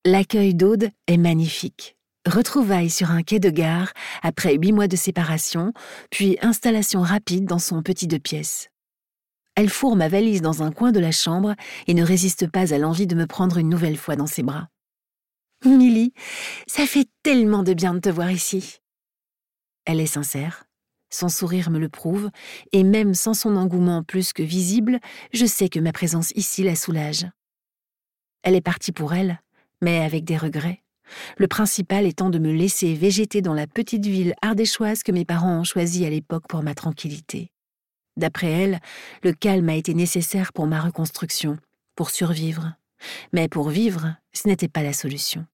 L'accueil 0.06 0.56
d'Aude 0.56 0.90
est 1.08 1.18
magnifique. 1.18 1.98
Retrouvailles 2.28 2.90
sur 2.90 3.12
un 3.12 3.24
quai 3.24 3.40
de 3.40 3.50
gare 3.50 3.94
après 4.22 4.56
huit 4.56 4.74
mois 4.74 4.88
de 4.88 4.98
séparation, 4.98 5.74
puis 6.12 6.38
installation 6.42 7.02
rapide 7.02 7.46
dans 7.46 7.60
son 7.60 7.82
petit 7.82 8.08
deux 8.08 8.20
pièces. 8.20 8.70
Elle 9.56 9.70
fourre 9.70 9.96
ma 9.96 10.10
valise 10.10 10.42
dans 10.42 10.62
un 10.62 10.72
coin 10.72 10.92
de 10.92 11.00
la 11.00 11.12
chambre 11.12 11.56
et 11.88 11.94
ne 11.94 12.04
résiste 12.04 12.50
pas 12.52 12.74
à 12.74 12.78
l'envie 12.78 13.08
de 13.08 13.16
me 13.16 13.26
prendre 13.26 13.58
une 13.58 13.70
nouvelle 13.70 13.98
fois 13.98 14.16
dans 14.16 14.28
ses 14.28 14.44
bras. 14.44 14.68
Milly, 15.66 16.14
ça 16.68 16.86
fait 16.86 17.08
tellement 17.24 17.64
de 17.64 17.74
bien 17.74 17.94
de 17.94 18.00
te 18.00 18.10
voir 18.10 18.32
ici. 18.32 18.80
Elle 19.86 20.00
est 20.00 20.06
sincère, 20.06 20.66
son 21.10 21.30
sourire 21.30 21.70
me 21.70 21.80
le 21.80 21.90
prouve, 21.90 22.30
et 22.74 22.84
même 22.84 23.14
sans 23.14 23.34
son 23.34 23.56
engouement 23.56 24.04
plus 24.04 24.34
que 24.34 24.44
visible, 24.44 25.00
je 25.34 25.46
sais 25.46 25.70
que 25.70 25.80
ma 25.80 25.94
présence 25.94 26.32
ici 26.36 26.64
la 26.64 26.76
soulage. 26.76 27.26
Elle 28.44 28.56
est 28.56 28.62
partie 28.62 28.92
pour 28.92 29.14
elle, 29.14 29.42
mais 29.82 30.00
avec 30.02 30.26
des 30.26 30.38
regrets 30.38 30.84
le 31.38 31.48
principal 31.48 32.06
étant 32.06 32.30
de 32.30 32.40
me 32.40 32.52
laisser 32.52 32.94
végéter 32.94 33.42
dans 33.42 33.54
la 33.54 33.68
petite 33.68 34.06
ville 34.06 34.34
ardéchoise 34.42 35.04
que 35.04 35.12
mes 35.12 35.26
parents 35.26 35.60
ont 35.60 35.64
choisie 35.64 36.06
à 36.06 36.10
l'époque 36.10 36.48
pour 36.48 36.64
ma 36.64 36.76
tranquillité. 36.76 37.52
D'après 38.18 38.52
elle, 38.52 38.80
le 39.24 39.34
calme 39.34 39.70
a 39.70 39.76
été 39.76 39.94
nécessaire 39.94 40.52
pour 40.54 40.68
ma 40.68 40.82
reconstruction, 40.82 41.58
pour 41.96 42.10
survivre. 42.10 42.74
Mais 43.32 43.48
pour 43.48 43.70
vivre, 43.70 44.16
ce 44.34 44.48
n'était 44.48 44.68
pas 44.68 44.84
la 44.84 44.94
solution. 44.94 45.46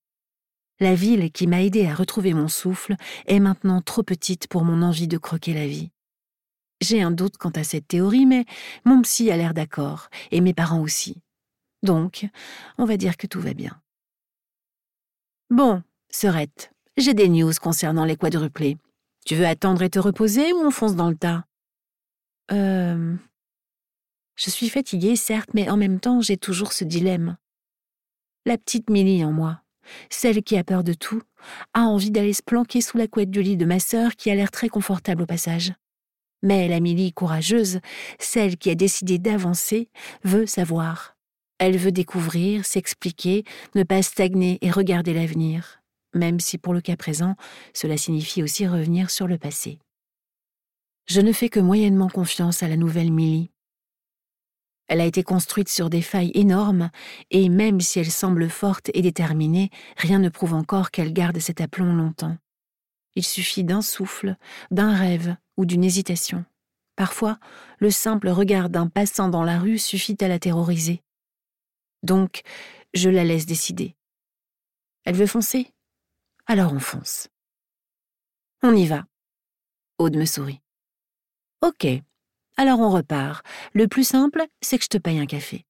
La 0.80 0.96
ville 0.96 1.32
qui 1.32 1.48
m'a 1.48 1.62
aidé 1.62 1.86
à 1.86 1.96
retrouver 1.96 2.34
mon 2.34 2.48
souffle 2.48 2.96
est 3.28 3.40
maintenant 3.40 3.82
trop 3.82 4.04
petite 4.04 4.48
pour 4.48 4.66
mon 4.66 4.82
envie 4.82 5.08
de 5.08 5.18
croquer 5.18 5.54
la 5.54 5.68
vie. 5.68 5.92
J'ai 6.82 7.02
un 7.02 7.12
doute 7.12 7.38
quant 7.38 7.52
à 7.52 7.64
cette 7.64 7.88
théorie, 7.88 8.26
mais 8.26 8.46
mon 8.84 9.02
psy 9.02 9.32
a 9.32 9.38
l'air 9.38 9.54
d'accord, 9.54 10.10
et 10.32 10.42
mes 10.42 10.54
parents 10.54 10.82
aussi. 10.82 11.22
Donc, 11.84 12.28
on 12.78 12.86
va 12.86 12.98
dire 12.98 13.16
que 13.16 13.28
tout 13.28 13.40
va 13.40 13.54
bien. 13.54 13.80
Bon, 15.52 15.84
Serette, 16.10 16.72
j'ai 16.98 17.14
des 17.14 17.30
news 17.30 17.52
concernant 17.62 18.04
les 18.04 18.16
quadruplés. 18.16 18.78
Tu 19.28 19.36
veux 19.36 19.46
attendre 19.46 19.84
et 19.84 19.92
te 19.92 20.00
reposer 20.00 20.52
ou 20.54 20.58
on 20.58 20.72
fonce 20.72 20.96
dans 20.96 21.10
le 21.10 21.16
tas? 21.16 21.46
Euh. 22.52 23.16
Je 24.36 24.50
suis 24.50 24.70
fatiguée, 24.70 25.16
certes, 25.16 25.52
mais 25.54 25.70
en 25.70 25.78
même 25.78 26.00
temps, 26.00 26.20
j'ai 26.20 26.38
toujours 26.38 26.74
ce 26.74 26.84
dilemme. 26.84 27.38
La 28.48 28.58
petite 28.58 28.90
Millie 28.90 29.24
en 29.24 29.32
moi, 29.32 29.62
celle 30.10 30.42
qui 30.42 30.58
a 30.58 30.64
peur 30.64 30.84
de 30.84 30.94
tout, 30.94 31.22
a 31.76 31.82
envie 31.82 32.12
d'aller 32.12 32.34
se 32.34 32.44
planquer 32.44 32.82
sous 32.82 32.98
la 32.98 33.08
couette 33.08 33.32
du 33.32 33.44
lit 33.44 33.56
de 33.56 33.66
ma 33.66 33.80
sœur 33.80 34.16
qui 34.16 34.32
a 34.32 34.36
l'air 34.36 34.50
très 34.50 34.70
confortable 34.70 35.24
au 35.24 35.28
passage. 35.28 35.74
Mais 36.42 36.68
la 36.68 36.80
Millie 36.80 37.14
courageuse, 37.14 37.80
celle 38.20 38.58
qui 38.58 38.72
a 38.72 38.76
décidé 38.76 39.20
d'avancer, 39.20 39.90
veut 40.24 40.48
savoir. 40.48 41.15
Elle 41.58 41.78
veut 41.78 41.92
découvrir, 41.92 42.66
s'expliquer, 42.66 43.44
ne 43.76 43.84
pas 43.84 44.02
stagner 44.02 44.58
et 44.62 44.72
regarder 44.72 45.14
l'avenir, 45.14 45.82
même 46.14 46.40
si 46.40 46.58
pour 46.58 46.74
le 46.74 46.82
cas 46.82 46.98
présent, 46.98 47.36
cela 47.74 47.98
signifie 47.98 48.44
aussi 48.44 48.68
revenir 48.68 49.10
sur 49.10 49.28
le 49.28 49.38
passé. 49.38 49.80
Je 51.08 51.22
ne 51.22 51.32
fais 51.32 51.50
que 51.50 51.60
moyennement 51.60 52.10
confiance 52.10 52.64
à 52.64 52.68
la 52.68 52.78
nouvelle 52.78 53.12
Millie. 53.12 53.52
Elle 54.88 55.02
a 55.02 55.06
été 55.06 55.24
construite 55.24 55.70
sur 55.70 55.90
des 55.90 56.02
failles 56.02 56.32
énormes, 56.34 56.92
et 57.32 57.50
même 57.50 57.80
si 57.80 58.00
elle 58.00 58.12
semble 58.12 58.50
forte 58.50 58.92
et 58.94 59.02
déterminée, 59.02 59.70
rien 59.98 60.20
ne 60.20 60.30
prouve 60.30 60.54
encore 60.54 60.92
qu'elle 60.92 61.14
garde 61.14 61.40
cet 61.40 61.62
aplomb 61.62 61.94
longtemps. 61.94 62.38
Il 63.16 63.24
suffit 63.24 63.64
d'un 63.64 63.82
souffle, 63.82 64.36
d'un 64.72 64.94
rêve 64.94 65.38
ou 65.58 65.66
d'une 65.66 65.84
hésitation. 65.84 66.44
Parfois, 66.96 67.40
le 67.80 67.92
simple 67.92 68.30
regard 68.30 68.70
d'un 68.70 68.88
passant 68.88 69.30
dans 69.30 69.44
la 69.44 69.58
rue 69.58 69.78
suffit 69.78 70.18
à 70.22 70.28
la 70.28 70.40
terroriser. 70.40 71.02
Donc, 72.06 72.42
Je 72.94 73.10
la 73.10 73.26
laisse 73.26 73.46
décider. 73.46 73.96
Elle 75.04 75.16
veut 75.16 75.28
foncer 75.28 75.74
Alors 76.46 76.72
on 76.72 76.80
fonce. 76.80 77.28
On 78.64 78.74
y 78.74 78.86
va. 78.86 79.06
Aude 79.98 80.16
me 80.16 80.26
sourit. 80.26 80.62
Ok, 81.62 81.88
alors 82.58 82.80
on 82.80 82.90
repart. 82.90 83.46
Le 83.74 83.88
plus 83.88 84.08
simple, 84.08 84.46
c'est 84.62 84.78
que 84.78 84.84
je 84.84 84.90
te 84.90 84.98
paye 84.98 85.20
un 85.20 85.26
café. 85.26 85.66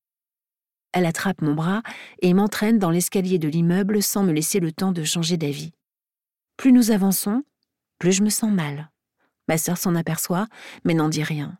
Elle 0.91 1.05
attrape 1.05 1.41
mon 1.41 1.55
bras 1.55 1.81
et 2.21 2.33
m'entraîne 2.33 2.79
dans 2.79 2.91
l'escalier 2.91 3.39
de 3.39 3.47
l'immeuble 3.47 4.03
sans 4.03 4.23
me 4.23 4.31
laisser 4.31 4.59
le 4.59 4.71
temps 4.71 4.91
de 4.91 5.03
changer 5.03 5.37
d'avis. 5.37 5.71
Plus 6.57 6.71
nous 6.71 6.91
avançons, 6.91 7.43
plus 7.97 8.11
je 8.11 8.23
me 8.23 8.29
sens 8.29 8.51
mal. 8.51 8.91
Ma 9.47 9.57
sœur 9.57 9.77
s'en 9.77 9.95
aperçoit, 9.95 10.47
mais 10.83 10.93
n'en 10.93 11.09
dit 11.09 11.23
rien. 11.23 11.57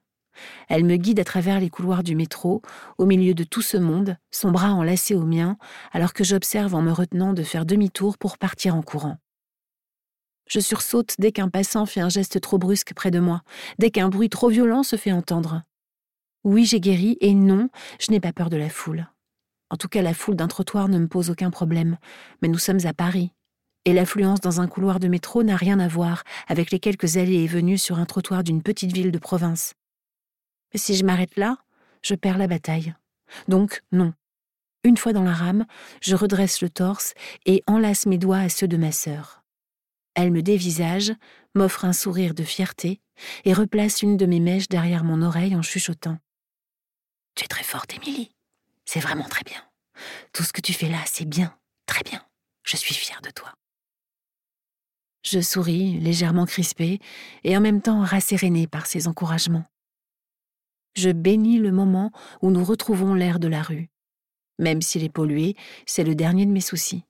Elle 0.67 0.83
me 0.83 0.95
guide 0.95 1.19
à 1.19 1.23
travers 1.23 1.59
les 1.59 1.69
couloirs 1.69 2.03
du 2.03 2.15
métro, 2.15 2.61
au 2.97 3.05
milieu 3.05 3.33
de 3.33 3.43
tout 3.43 3.61
ce 3.61 3.77
monde, 3.77 4.17
son 4.31 4.51
bras 4.51 4.73
enlacé 4.73 5.15
au 5.15 5.25
mien, 5.25 5.57
alors 5.91 6.13
que 6.13 6.23
j'observe 6.23 6.75
en 6.75 6.81
me 6.81 6.91
retenant 6.91 7.33
de 7.33 7.43
faire 7.43 7.65
demi-tour 7.65 8.17
pour 8.17 8.37
partir 8.37 8.75
en 8.75 8.81
courant. 8.81 9.17
Je 10.47 10.59
sursaute 10.59 11.15
dès 11.17 11.31
qu'un 11.31 11.49
passant 11.49 11.85
fait 11.85 12.01
un 12.01 12.09
geste 12.09 12.39
trop 12.39 12.57
brusque 12.57 12.93
près 12.93 13.11
de 13.11 13.19
moi, 13.19 13.41
dès 13.79 13.89
qu'un 13.89 14.09
bruit 14.09 14.29
trop 14.29 14.49
violent 14.49 14.83
se 14.83 14.95
fait 14.95 15.11
entendre. 15.11 15.63
Oui, 16.43 16.65
j'ai 16.65 16.79
guéri, 16.79 17.17
et 17.21 17.33
non, 17.33 17.69
je 17.99 18.11
n'ai 18.11 18.19
pas 18.19 18.33
peur 18.33 18.49
de 18.49 18.57
la 18.57 18.69
foule. 18.69 19.07
En 19.71 19.77
tout 19.77 19.87
cas, 19.87 20.03
la 20.03 20.13
foule 20.13 20.35
d'un 20.35 20.47
trottoir 20.47 20.87
ne 20.87 20.99
me 20.99 21.07
pose 21.07 21.31
aucun 21.31 21.49
problème, 21.49 21.97
mais 22.41 22.47
nous 22.47 22.59
sommes 22.59 22.85
à 22.85 22.93
Paris, 22.93 23.31
et 23.85 23.93
l'affluence 23.93 24.41
dans 24.41 24.61
un 24.61 24.67
couloir 24.67 24.99
de 24.99 25.07
métro 25.07 25.43
n'a 25.43 25.55
rien 25.55 25.79
à 25.79 25.87
voir 25.87 26.23
avec 26.47 26.71
les 26.71 26.79
quelques 26.79 27.17
allées 27.17 27.43
et 27.43 27.47
venues 27.47 27.77
sur 27.77 27.99
un 27.99 28.05
trottoir 28.05 28.43
d'une 28.43 28.63
petite 28.63 28.91
ville 28.91 29.11
de 29.11 29.19
province. 29.19 29.73
Si 30.75 30.95
je 30.95 31.05
m'arrête 31.05 31.37
là, 31.37 31.57
je 32.01 32.15
perds 32.15 32.37
la 32.37 32.47
bataille. 32.47 32.93
Donc, 33.47 33.81
non. 33.91 34.13
Une 34.83 34.97
fois 34.97 35.13
dans 35.13 35.23
la 35.23 35.33
rame, 35.33 35.65
je 36.01 36.15
redresse 36.15 36.61
le 36.61 36.69
torse 36.69 37.13
et 37.45 37.63
enlace 37.65 38.05
mes 38.05 38.17
doigts 38.17 38.37
à 38.37 38.49
ceux 38.49 38.67
de 38.67 38.77
ma 38.77 38.91
sœur. 38.91 39.43
Elle 40.13 40.31
me 40.31 40.41
dévisage, 40.41 41.11
m'offre 41.55 41.85
un 41.85 41.93
sourire 41.93 42.33
de 42.33 42.43
fierté 42.43 43.01
et 43.45 43.53
replace 43.53 44.01
une 44.01 44.17
de 44.17 44.25
mes 44.25 44.39
mèches 44.39 44.67
derrière 44.67 45.03
mon 45.03 45.21
oreille 45.21 45.55
en 45.55 45.61
chuchotant. 45.61 46.19
Tu 47.35 47.45
es 47.45 47.47
très 47.47 47.63
forte, 47.63 47.93
Émilie. 47.95 48.31
C'est 48.85 48.99
vraiment 48.99 49.27
très 49.27 49.43
bien. 49.43 49.61
Tout 50.33 50.43
ce 50.43 50.53
que 50.53 50.61
tu 50.61 50.73
fais 50.73 50.89
là, 50.89 50.99
c'est 51.05 51.25
bien, 51.27 51.57
très 51.85 52.03
bien. 52.03 52.23
Je 52.63 52.77
suis 52.77 52.93
fière 52.93 53.21
de 53.21 53.29
toi. 53.29 53.53
Je 55.23 55.41
souris, 55.41 55.99
légèrement 55.99 56.45
crispée, 56.45 56.99
et 57.43 57.57
en 57.57 57.61
même 57.61 57.81
temps 57.81 58.01
rassérénée 58.01 58.67
par 58.67 58.85
ses 58.85 59.07
encouragements. 59.07 59.65
Je 60.95 61.09
bénis 61.09 61.57
le 61.57 61.71
moment 61.71 62.11
où 62.41 62.51
nous 62.51 62.63
retrouvons 62.63 63.13
l'air 63.13 63.39
de 63.39 63.47
la 63.47 63.61
rue. 63.61 63.89
Même 64.59 64.81
s'il 64.81 65.03
est 65.03 65.09
pollué, 65.09 65.55
c'est 65.85 66.03
le 66.03 66.15
dernier 66.15 66.45
de 66.45 66.51
mes 66.51 66.61
soucis. 66.61 67.03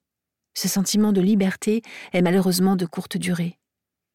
Ce 0.56 0.68
sentiment 0.68 1.12
de 1.12 1.22
liberté 1.22 1.82
est 2.14 2.22
malheureusement 2.22 2.76
de 2.76 2.86
courte 2.86 3.18
durée, 3.18 3.60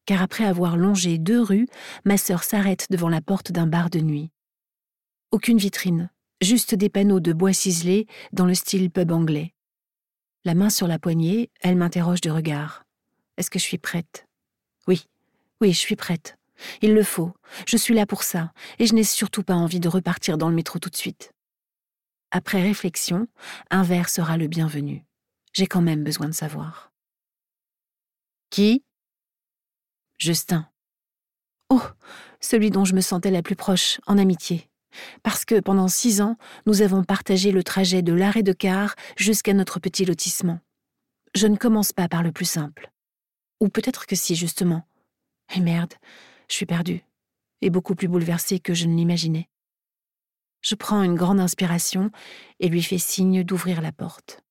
car 0.05 0.21
après 0.21 0.43
avoir 0.43 0.75
longé 0.75 1.17
deux 1.17 1.41
rues, 1.41 1.67
ma 2.03 2.17
sœur 2.17 2.43
s'arrête 2.43 2.87
devant 2.89 3.09
la 3.09 3.21
porte 3.21 3.51
d'un 3.51 3.67
bar 3.67 3.89
de 3.89 3.99
nuit. 3.99 4.31
Aucune 5.31 5.57
vitrine, 5.57 6.09
juste 6.41 6.75
des 6.75 6.89
panneaux 6.89 7.19
de 7.19 7.31
bois 7.31 7.53
ciselés 7.53 8.07
dans 8.33 8.45
le 8.45 8.55
style 8.55 8.89
pub 8.89 9.11
anglais. 9.11 9.53
La 10.43 10.55
main 10.55 10.71
sur 10.71 10.87
la 10.87 10.99
poignée, 10.99 11.51
elle 11.61 11.77
m'interroge 11.77 12.21
de 12.21 12.31
regard. 12.31 12.83
Est-ce 13.37 13.51
que 13.51 13.59
je 13.59 13.63
suis 13.63 13.77
prête? 13.77 14.27
Oui, 14.87 15.05
oui, 15.61 15.71
je 15.71 15.77
suis 15.77 15.95
prête. 15.95 16.37
Il 16.81 16.93
le 16.93 17.03
faut, 17.03 17.33
je 17.67 17.77
suis 17.77 17.93
là 17.93 18.05
pour 18.05 18.23
ça, 18.23 18.51
et 18.79 18.85
je 18.85 18.93
n'ai 18.93 19.03
surtout 19.03 19.43
pas 19.43 19.55
envie 19.55 19.79
de 19.79 19.89
repartir 19.89 20.37
dans 20.37 20.49
le 20.49 20.55
métro 20.55 20.79
tout 20.79 20.89
de 20.89 20.95
suite. 20.95 21.33
Après 22.31 22.61
réflexion, 22.61 23.27
un 23.69 23.83
verre 23.83 24.09
sera 24.09 24.37
le 24.37 24.47
bienvenu. 24.47 25.03
J'ai 25.53 25.67
quand 25.67 25.81
même 25.81 26.03
besoin 26.03 26.27
de 26.27 26.33
savoir. 26.33 26.91
Qui? 28.49 28.83
Justin. 30.17 30.69
Oh, 31.69 31.81
celui 32.39 32.69
dont 32.69 32.85
je 32.85 32.95
me 32.95 33.01
sentais 33.01 33.31
la 33.31 33.41
plus 33.41 33.55
proche, 33.55 33.99
en 34.07 34.17
amitié. 34.17 34.69
Parce 35.23 35.45
que 35.45 35.59
pendant 35.59 35.87
six 35.87 36.21
ans, 36.21 36.37
nous 36.65 36.81
avons 36.81 37.03
partagé 37.03 37.51
le 37.51 37.63
trajet 37.63 38.01
de 38.01 38.13
l'arrêt 38.13 38.43
de 38.43 38.53
car 38.53 38.95
jusqu'à 39.17 39.53
notre 39.53 39.79
petit 39.79 40.05
lotissement. 40.05 40.59
Je 41.33 41.47
ne 41.47 41.55
commence 41.55 41.93
pas 41.93 42.07
par 42.09 42.23
le 42.23 42.31
plus 42.31 42.45
simple. 42.45 42.91
Ou 43.61 43.69
peut-être 43.69 44.05
que 44.05 44.15
si, 44.15 44.35
justement. 44.35 44.85
Et 45.55 45.59
merde, 45.59 45.93
je 46.51 46.57
suis 46.57 46.65
perdue, 46.65 47.03
et 47.61 47.69
beaucoup 47.69 47.95
plus 47.95 48.09
bouleversée 48.09 48.59
que 48.59 48.73
je 48.73 48.85
ne 48.85 48.95
l'imaginais. 48.95 49.47
Je 50.61 50.75
prends 50.75 51.01
une 51.01 51.15
grande 51.15 51.39
inspiration 51.39 52.11
et 52.59 52.67
lui 52.67 52.83
fais 52.83 52.97
signe 52.97 53.43
d'ouvrir 53.43 53.81
la 53.81 53.91
porte. 53.91 54.43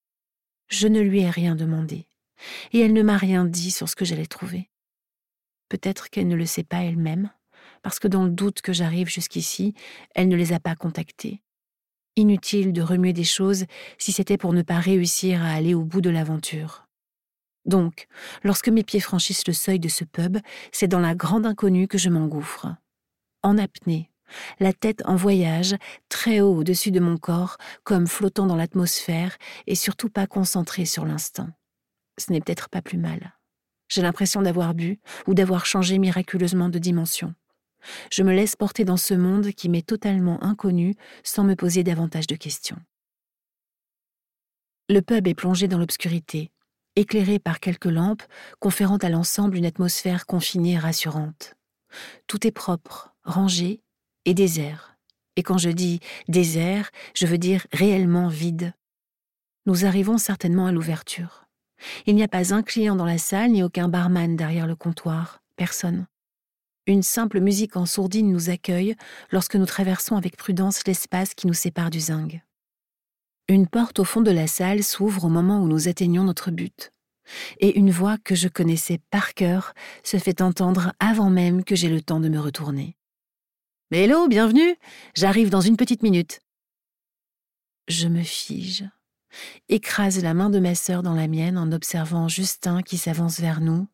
Je 0.69 0.89
ne 0.89 1.01
lui 1.01 1.21
ai 1.21 1.31
rien 1.31 1.55
demandé, 1.55 2.07
et 2.73 2.81
elle 2.81 2.95
ne 2.95 3.03
m'a 3.03 3.19
rien 3.19 3.45
dit 3.45 3.71
sur 3.71 3.89
ce 3.89 3.97
que 3.97 4.05
j'allais 4.05 4.27
trouver. 4.27 4.71
Peut-être 5.69 6.09
qu'elle 6.09 6.29
ne 6.29 6.37
le 6.37 6.47
sait 6.47 6.65
pas 6.65 6.83
elle-même, 6.83 7.31
parce 7.83 7.99
que 7.99 8.09
dans 8.09 8.25
le 8.25 8.31
doute 8.31 8.63
que 8.63 8.73
j'arrive 8.73 9.09
jusqu'ici, 9.09 9.75
elle 10.15 10.29
ne 10.29 10.37
les 10.37 10.53
a 10.53 10.61
pas 10.61 10.75
contactés. 10.75 11.43
Inutile 12.17 12.73
de 12.73 12.83
remuer 12.83 13.13
des 13.13 13.25
choses 13.25 13.67
si 13.99 14.13
c'était 14.13 14.39
pour 14.39 14.53
ne 14.53 14.63
pas 14.63 14.81
réussir 14.81 15.43
à 15.43 15.53
aller 15.53 15.75
au 15.75 15.85
bout 15.85 16.01
de 16.01 16.11
l'aventure. 16.11 16.90
Donc, 17.67 18.07
lorsque 18.43 18.69
mes 18.69 18.83
pieds 18.83 19.01
franchissent 19.01 19.47
le 19.47 19.53
seuil 19.53 19.79
de 19.79 19.89
ce 19.89 20.05
pub, 20.05 20.39
c'est 20.73 20.89
dans 20.89 21.01
la 21.01 21.15
grande 21.15 21.47
inconnue 21.47 21.89
que 21.89 21.99
je 21.99 22.09
m'engouffre. 22.09 22.69
En 23.43 23.59
apnée, 23.59 24.11
la 24.59 24.73
tête 24.73 25.03
en 25.05 25.17
voyage, 25.17 25.77
très 26.09 26.41
haut 26.41 26.57
au-dessus 26.57 26.91
de 26.91 27.01
mon 27.01 27.17
corps, 27.17 27.57
comme 27.85 28.07
flottant 28.07 28.47
dans 28.47 28.57
l'atmosphère 28.57 29.37
et 29.67 29.75
surtout 29.75 30.09
pas 30.09 30.27
concentrée 30.27 30.85
sur 30.85 31.05
l'instant. 31.05 31.49
Ce 32.19 32.33
n'est 32.33 32.41
peut-être 32.41 32.69
pas 32.69 32.83
plus 32.83 32.99
mal. 32.99 33.35
J'ai 33.89 34.03
l'impression 34.03 34.43
d'avoir 34.43 34.75
bu 34.75 35.01
ou 35.27 35.35
d'avoir 35.35 35.67
changé 35.67 35.99
miraculeusement 35.99 36.69
de 36.69 36.79
dimension. 36.79 37.35
Je 38.13 38.23
me 38.23 38.33
laisse 38.33 38.57
porter 38.57 38.85
dans 38.85 38.99
ce 38.99 39.15
monde 39.15 39.53
qui 39.53 39.69
m'est 39.69 39.87
totalement 39.87 40.43
inconnu 40.45 40.95
sans 41.25 41.45
me 41.45 41.57
poser 41.57 41.83
davantage 41.83 42.27
de 42.27 42.37
questions. 42.37 42.79
Le 44.89 45.01
pub 45.01 45.27
est 45.27 45.35
plongé 45.35 45.67
dans 45.67 45.79
l'obscurité, 45.79 46.51
éclairé 47.01 47.39
par 47.39 47.61
quelques 47.61 47.87
lampes, 47.87 48.23
conférant 48.59 48.99
à 48.99 49.09
l'ensemble 49.09 49.57
une 49.57 49.67
atmosphère 49.67 50.27
confinée 50.27 50.73
et 50.73 50.79
rassurante. 50.79 51.55
Tout 52.27 52.47
est 52.47 52.53
propre, 52.53 53.15
rangé, 53.25 53.83
et 54.27 54.35
désert. 54.35 54.97
Et 55.37 55.43
quand 55.43 55.59
je 55.59 55.71
dis 55.71 56.01
désert, 56.29 56.91
je 57.15 57.27
veux 57.27 57.39
dire 57.39 57.67
réellement 57.73 58.29
vide. 58.29 58.75
Nous 59.67 59.87
arrivons 59.87 60.19
certainement 60.19 60.67
à 60.67 60.73
l'ouverture. 60.73 61.47
Il 62.07 62.15
n'y 62.15 62.23
a 62.23 62.29
pas 62.29 62.53
un 62.53 62.63
client 62.63 62.97
dans 62.97 63.07
la 63.07 63.19
salle 63.19 63.53
ni 63.53 63.63
aucun 63.63 63.89
barman 63.89 64.37
derrière 64.37 64.67
le 64.67 64.77
comptoir, 64.77 65.43
personne. 65.57 66.07
Une 66.87 67.03
simple 67.03 67.41
musique 67.41 67.77
en 67.77 67.87
sourdine 67.87 68.31
nous 68.31 68.51
accueille 68.51 68.95
lorsque 69.31 69.57
nous 69.57 69.67
traversons 69.67 70.17
avec 70.17 70.37
prudence 70.37 70.87
l'espace 70.87 71.35
qui 71.35 71.47
nous 71.47 71.55
sépare 71.55 71.91
du 71.91 72.01
zinc. 72.01 72.41
Une 73.51 73.67
porte 73.67 73.99
au 73.99 74.05
fond 74.05 74.21
de 74.21 74.31
la 74.31 74.47
salle 74.47 74.85
s'ouvre 74.85 75.25
au 75.25 75.29
moment 75.29 75.61
où 75.61 75.67
nous 75.67 75.89
atteignons 75.89 76.23
notre 76.23 76.53
but. 76.53 76.93
Et 77.59 77.77
une 77.77 77.91
voix 77.91 78.17
que 78.17 78.37
je 78.37 78.47
connaissais 78.47 79.01
par 79.11 79.35
cœur 79.35 79.75
se 80.05 80.19
fait 80.19 80.41
entendre 80.41 80.93
avant 81.01 81.31
même 81.31 81.65
que 81.65 81.75
j'aie 81.75 81.89
le 81.89 82.01
temps 82.01 82.21
de 82.21 82.29
me 82.29 82.39
retourner. 82.39 82.97
Hello, 83.91 84.29
bienvenue. 84.29 84.77
J'arrive 85.17 85.51
dans 85.51 85.63
une 85.63 85.77
petite 85.77 86.05
minute. 86.05 86.39
Je 87.89 88.07
me 88.07 88.23
fige, 88.23 88.85
écrase 89.69 90.23
la 90.23 90.33
main 90.33 90.49
de 90.49 90.61
ma 90.61 90.77
sœur 90.77 91.03
dans 91.03 91.17
la 91.17 91.27
mienne 91.27 91.59
en 91.59 91.73
observant 91.73 92.29
Justin 92.29 92.83
qui 92.83 92.99
s'avance 92.99 93.41
vers 93.41 93.61
nous, 93.61 93.89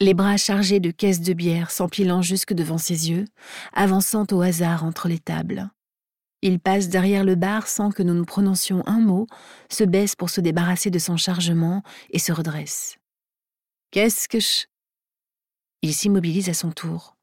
les 0.00 0.14
bras 0.14 0.36
chargés 0.36 0.78
de 0.78 0.92
caisses 0.92 1.20
de 1.20 1.32
bière 1.32 1.72
s'empilant 1.72 2.22
jusque 2.22 2.54
devant 2.54 2.78
ses 2.78 3.10
yeux, 3.10 3.24
avançant 3.72 4.26
au 4.30 4.40
hasard 4.40 4.84
entre 4.84 5.08
les 5.08 5.18
tables. 5.18 5.68
Il 6.42 6.58
passe 6.58 6.88
derrière 6.88 7.24
le 7.24 7.34
bar 7.34 7.66
sans 7.66 7.90
que 7.90 8.02
nous 8.02 8.14
nous 8.14 8.24
prononcions 8.24 8.82
un 8.86 9.00
mot, 9.00 9.26
se 9.68 9.84
baisse 9.84 10.16
pour 10.16 10.30
se 10.30 10.40
débarrasser 10.40 10.90
de 10.90 10.98
son 10.98 11.16
chargement 11.16 11.82
et 12.10 12.18
se 12.18 12.32
redresse. 12.32 12.96
Qu'est-ce 13.90 14.28
que 14.28 14.40
je. 14.40 14.66
Il 15.82 15.94
s'immobilise 15.94 16.48
à 16.48 16.54
son 16.54 16.70
tour 16.72 17.16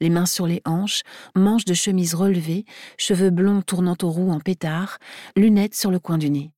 les 0.00 0.10
mains 0.10 0.26
sur 0.26 0.46
les 0.46 0.62
hanches, 0.64 1.02
manches 1.34 1.64
de 1.64 1.74
chemise 1.74 2.14
relevées, 2.14 2.64
cheveux 2.96 3.30
blonds 3.30 3.62
tournant 3.62 3.96
aux 4.02 4.10
roues 4.10 4.30
en 4.30 4.40
pétard, 4.40 4.98
lunettes 5.36 5.74
sur 5.74 5.90
le 5.90 5.98
coin 5.98 6.18
du 6.18 6.30
nez. 6.30 6.52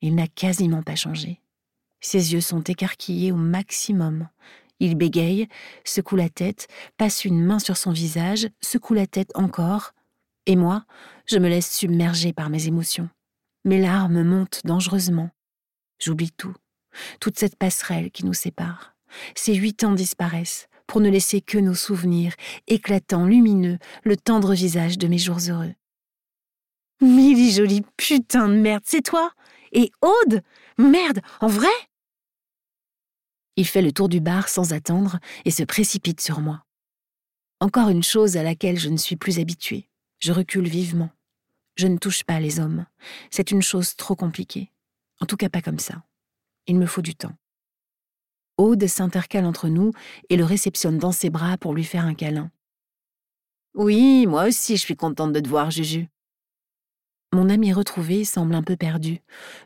Il 0.00 0.14
n'a 0.14 0.26
quasiment 0.26 0.82
pas 0.82 0.96
changé. 0.96 1.40
Ses 2.00 2.34
yeux 2.34 2.42
sont 2.42 2.62
écarquillés 2.62 3.32
au 3.32 3.36
maximum. 3.36 4.28
Il 4.80 4.96
bégaye, 4.96 5.48
secoue 5.84 6.16
la 6.16 6.28
tête, 6.28 6.66
passe 6.98 7.24
une 7.24 7.42
main 7.42 7.58
sur 7.58 7.76
son 7.76 7.92
visage, 7.92 8.48
secoue 8.60 8.94
la 8.94 9.06
tête 9.06 9.30
encore. 9.34 9.94
Et 10.46 10.56
moi, 10.56 10.84
je 11.26 11.38
me 11.38 11.48
laisse 11.48 11.70
submerger 11.70 12.32
par 12.32 12.50
mes 12.50 12.66
émotions. 12.66 13.08
Mes 13.64 13.80
larmes 13.80 14.22
montent 14.22 14.60
dangereusement. 14.64 15.30
J'oublie 15.98 16.32
tout, 16.32 16.54
toute 17.20 17.38
cette 17.38 17.56
passerelle 17.56 18.10
qui 18.10 18.26
nous 18.26 18.34
sépare. 18.34 18.94
Ces 19.34 19.54
huit 19.54 19.84
ans 19.84 19.92
disparaissent, 19.92 20.68
pour 20.86 21.00
ne 21.00 21.08
laisser 21.08 21.40
que 21.40 21.58
nos 21.58 21.74
souvenirs, 21.74 22.34
éclatants, 22.66 23.26
lumineux, 23.26 23.78
le 24.02 24.16
tendre 24.16 24.54
visage 24.54 24.98
de 24.98 25.06
mes 25.06 25.18
jours 25.18 25.38
heureux. 25.48 25.74
Milly 27.00 27.52
jolie 27.52 27.82
putain 27.96 28.48
de 28.48 28.54
merde, 28.54 28.82
c'est 28.86 29.02
toi? 29.02 29.32
Et 29.72 29.90
Aude? 30.02 30.42
Merde, 30.78 31.20
en 31.40 31.48
vrai? 31.48 31.68
Il 33.56 33.66
fait 33.66 33.82
le 33.82 33.92
tour 33.92 34.08
du 34.08 34.20
bar 34.20 34.48
sans 34.48 34.72
attendre 34.72 35.18
et 35.44 35.50
se 35.50 35.62
précipite 35.62 36.20
sur 36.20 36.40
moi. 36.40 36.64
Encore 37.60 37.88
une 37.88 38.02
chose 38.02 38.36
à 38.36 38.42
laquelle 38.42 38.78
je 38.78 38.88
ne 38.88 38.96
suis 38.96 39.16
plus 39.16 39.38
habituée. 39.38 39.88
Je 40.24 40.32
recule 40.32 40.66
vivement. 40.66 41.10
Je 41.76 41.86
ne 41.86 41.98
touche 41.98 42.24
pas 42.24 42.40
les 42.40 42.58
hommes. 42.58 42.86
C'est 43.30 43.50
une 43.50 43.60
chose 43.60 43.94
trop 43.94 44.16
compliquée. 44.16 44.72
En 45.20 45.26
tout 45.26 45.36
cas 45.36 45.50
pas 45.50 45.60
comme 45.60 45.78
ça. 45.78 46.02
Il 46.66 46.78
me 46.78 46.86
faut 46.86 47.02
du 47.02 47.14
temps. 47.14 47.36
Aude 48.56 48.86
s'intercale 48.86 49.44
entre 49.44 49.68
nous 49.68 49.92
et 50.30 50.38
le 50.38 50.44
réceptionne 50.46 50.96
dans 50.96 51.12
ses 51.12 51.28
bras 51.28 51.58
pour 51.58 51.74
lui 51.74 51.84
faire 51.84 52.06
un 52.06 52.14
câlin. 52.14 52.50
Oui, 53.74 54.26
moi 54.26 54.46
aussi 54.48 54.78
je 54.78 54.80
suis 54.80 54.96
contente 54.96 55.34
de 55.34 55.40
te 55.40 55.48
voir, 55.48 55.70
Juju. 55.70 56.08
Mon 57.34 57.50
ami 57.50 57.74
retrouvé 57.74 58.24
semble 58.24 58.54
un 58.54 58.62
peu 58.62 58.76
perdu, 58.76 59.20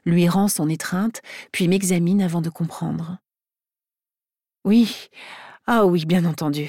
lui 0.04 0.28
rend 0.28 0.48
son 0.48 0.68
étreinte, 0.68 1.22
puis 1.52 1.68
m'examine 1.68 2.20
avant 2.20 2.40
de 2.42 2.50
comprendre. 2.50 3.18
Oui, 4.64 5.08
ah 5.68 5.86
oui, 5.86 6.04
bien 6.04 6.24
entendu. 6.24 6.68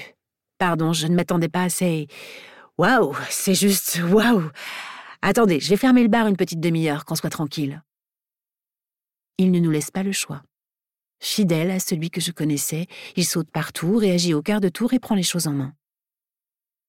Pardon, 0.59 0.91
je 0.93 1.07
ne 1.07 1.15
m'attendais 1.15 1.49
pas 1.49 1.63
à 1.63 1.69
ces. 1.69 2.07
Waouh, 2.79 3.13
c'est 3.29 3.55
juste 3.55 3.99
waouh. 4.09 4.49
Attendez, 5.21 5.59
je 5.59 5.69
vais 5.69 5.75
fermer 5.75 6.01
le 6.01 6.07
bar 6.07 6.27
une 6.27 6.37
petite 6.37 6.61
demi-heure, 6.61 7.03
qu'on 7.03 7.15
soit 7.15 7.29
tranquille. 7.29 7.83
Il 9.37 9.51
ne 9.51 9.59
nous 9.59 9.69
laisse 9.69 9.91
pas 9.91 10.01
le 10.01 10.13
choix. 10.13 10.43
Fidèle 11.19 11.71
à 11.71 11.81
celui 11.81 12.09
que 12.09 12.21
je 12.21 12.31
connaissais, 12.31 12.87
il 13.17 13.25
saute 13.25 13.51
partout, 13.51 13.97
réagit 13.97 14.33
au 14.33 14.41
quart 14.41 14.61
de 14.61 14.69
tour 14.69 14.93
et 14.93 14.99
prend 14.99 15.15
les 15.15 15.23
choses 15.23 15.45
en 15.45 15.51
main. 15.51 15.73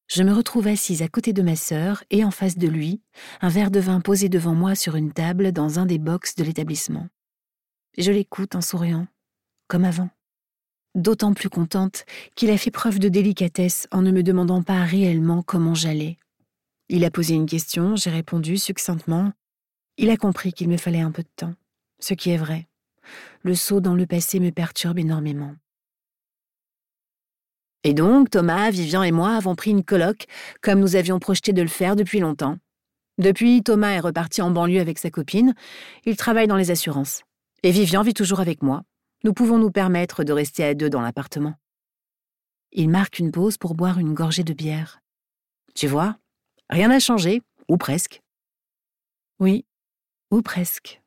Je 0.06 0.22
me 0.22 0.32
retrouve 0.32 0.68
assise 0.68 1.02
à 1.02 1.08
côté 1.08 1.32
de 1.32 1.42
ma 1.42 1.56
sœur 1.56 2.04
et 2.10 2.24
en 2.24 2.30
face 2.30 2.56
de 2.56 2.68
lui, 2.68 3.02
un 3.40 3.48
verre 3.48 3.72
de 3.72 3.80
vin 3.80 4.00
posé 4.00 4.28
devant 4.28 4.54
moi 4.54 4.76
sur 4.76 4.94
une 4.94 5.12
table 5.12 5.50
dans 5.50 5.80
un 5.80 5.86
des 5.86 5.98
box 5.98 6.36
de 6.36 6.44
l'établissement. 6.44 7.08
Je 7.98 8.12
l'écoute 8.12 8.54
en 8.54 8.60
souriant, 8.60 9.08
comme 9.66 9.84
avant. 9.84 10.10
D'autant 10.96 11.34
plus 11.34 11.48
contente 11.48 12.04
qu'il 12.34 12.50
a 12.50 12.58
fait 12.58 12.72
preuve 12.72 12.98
de 12.98 13.08
délicatesse 13.08 13.86
en 13.92 14.02
ne 14.02 14.10
me 14.10 14.24
demandant 14.24 14.62
pas 14.62 14.82
réellement 14.82 15.42
comment 15.42 15.74
j'allais. 15.74 16.18
Il 16.88 17.04
a 17.04 17.10
posé 17.12 17.34
une 17.34 17.46
question, 17.46 17.94
j'ai 17.94 18.10
répondu 18.10 18.56
succinctement. 18.58 19.32
Il 19.98 20.10
a 20.10 20.16
compris 20.16 20.52
qu'il 20.52 20.68
me 20.68 20.76
fallait 20.76 21.00
un 21.00 21.12
peu 21.12 21.22
de 21.22 21.28
temps, 21.36 21.54
ce 22.00 22.14
qui 22.14 22.30
est 22.30 22.36
vrai. 22.36 22.66
Le 23.42 23.54
saut 23.54 23.80
dans 23.80 23.94
le 23.94 24.06
passé 24.06 24.40
me 24.40 24.50
perturbe 24.50 24.98
énormément. 24.98 25.54
Et 27.84 27.94
donc, 27.94 28.30
Thomas, 28.30 28.70
Vivian 28.70 29.04
et 29.04 29.12
moi 29.12 29.36
avons 29.36 29.54
pris 29.54 29.70
une 29.70 29.84
colloque, 29.84 30.26
comme 30.60 30.80
nous 30.80 30.96
avions 30.96 31.20
projeté 31.20 31.52
de 31.52 31.62
le 31.62 31.68
faire 31.68 31.94
depuis 31.94 32.18
longtemps. 32.18 32.58
Depuis, 33.18 33.62
Thomas 33.62 33.92
est 33.92 34.00
reparti 34.00 34.42
en 34.42 34.50
banlieue 34.50 34.80
avec 34.80 34.98
sa 34.98 35.10
copine. 35.10 35.54
Il 36.04 36.16
travaille 36.16 36.48
dans 36.48 36.56
les 36.56 36.72
assurances. 36.72 37.22
Et 37.62 37.70
Vivian 37.70 38.02
vit 38.02 38.14
toujours 38.14 38.40
avec 38.40 38.62
moi. 38.62 38.82
Nous 39.22 39.34
pouvons 39.34 39.58
nous 39.58 39.70
permettre 39.70 40.24
de 40.24 40.32
rester 40.32 40.64
à 40.64 40.74
deux 40.74 40.88
dans 40.88 41.02
l'appartement. 41.02 41.54
Il 42.72 42.88
marque 42.88 43.18
une 43.18 43.32
pause 43.32 43.58
pour 43.58 43.74
boire 43.74 43.98
une 43.98 44.14
gorgée 44.14 44.44
de 44.44 44.54
bière. 44.54 45.00
Tu 45.74 45.86
vois, 45.86 46.18
rien 46.70 46.88
n'a 46.88 47.00
changé, 47.00 47.42
ou 47.68 47.76
presque. 47.76 48.22
Oui, 49.38 49.66
ou 50.30 50.42
presque. 50.42 51.02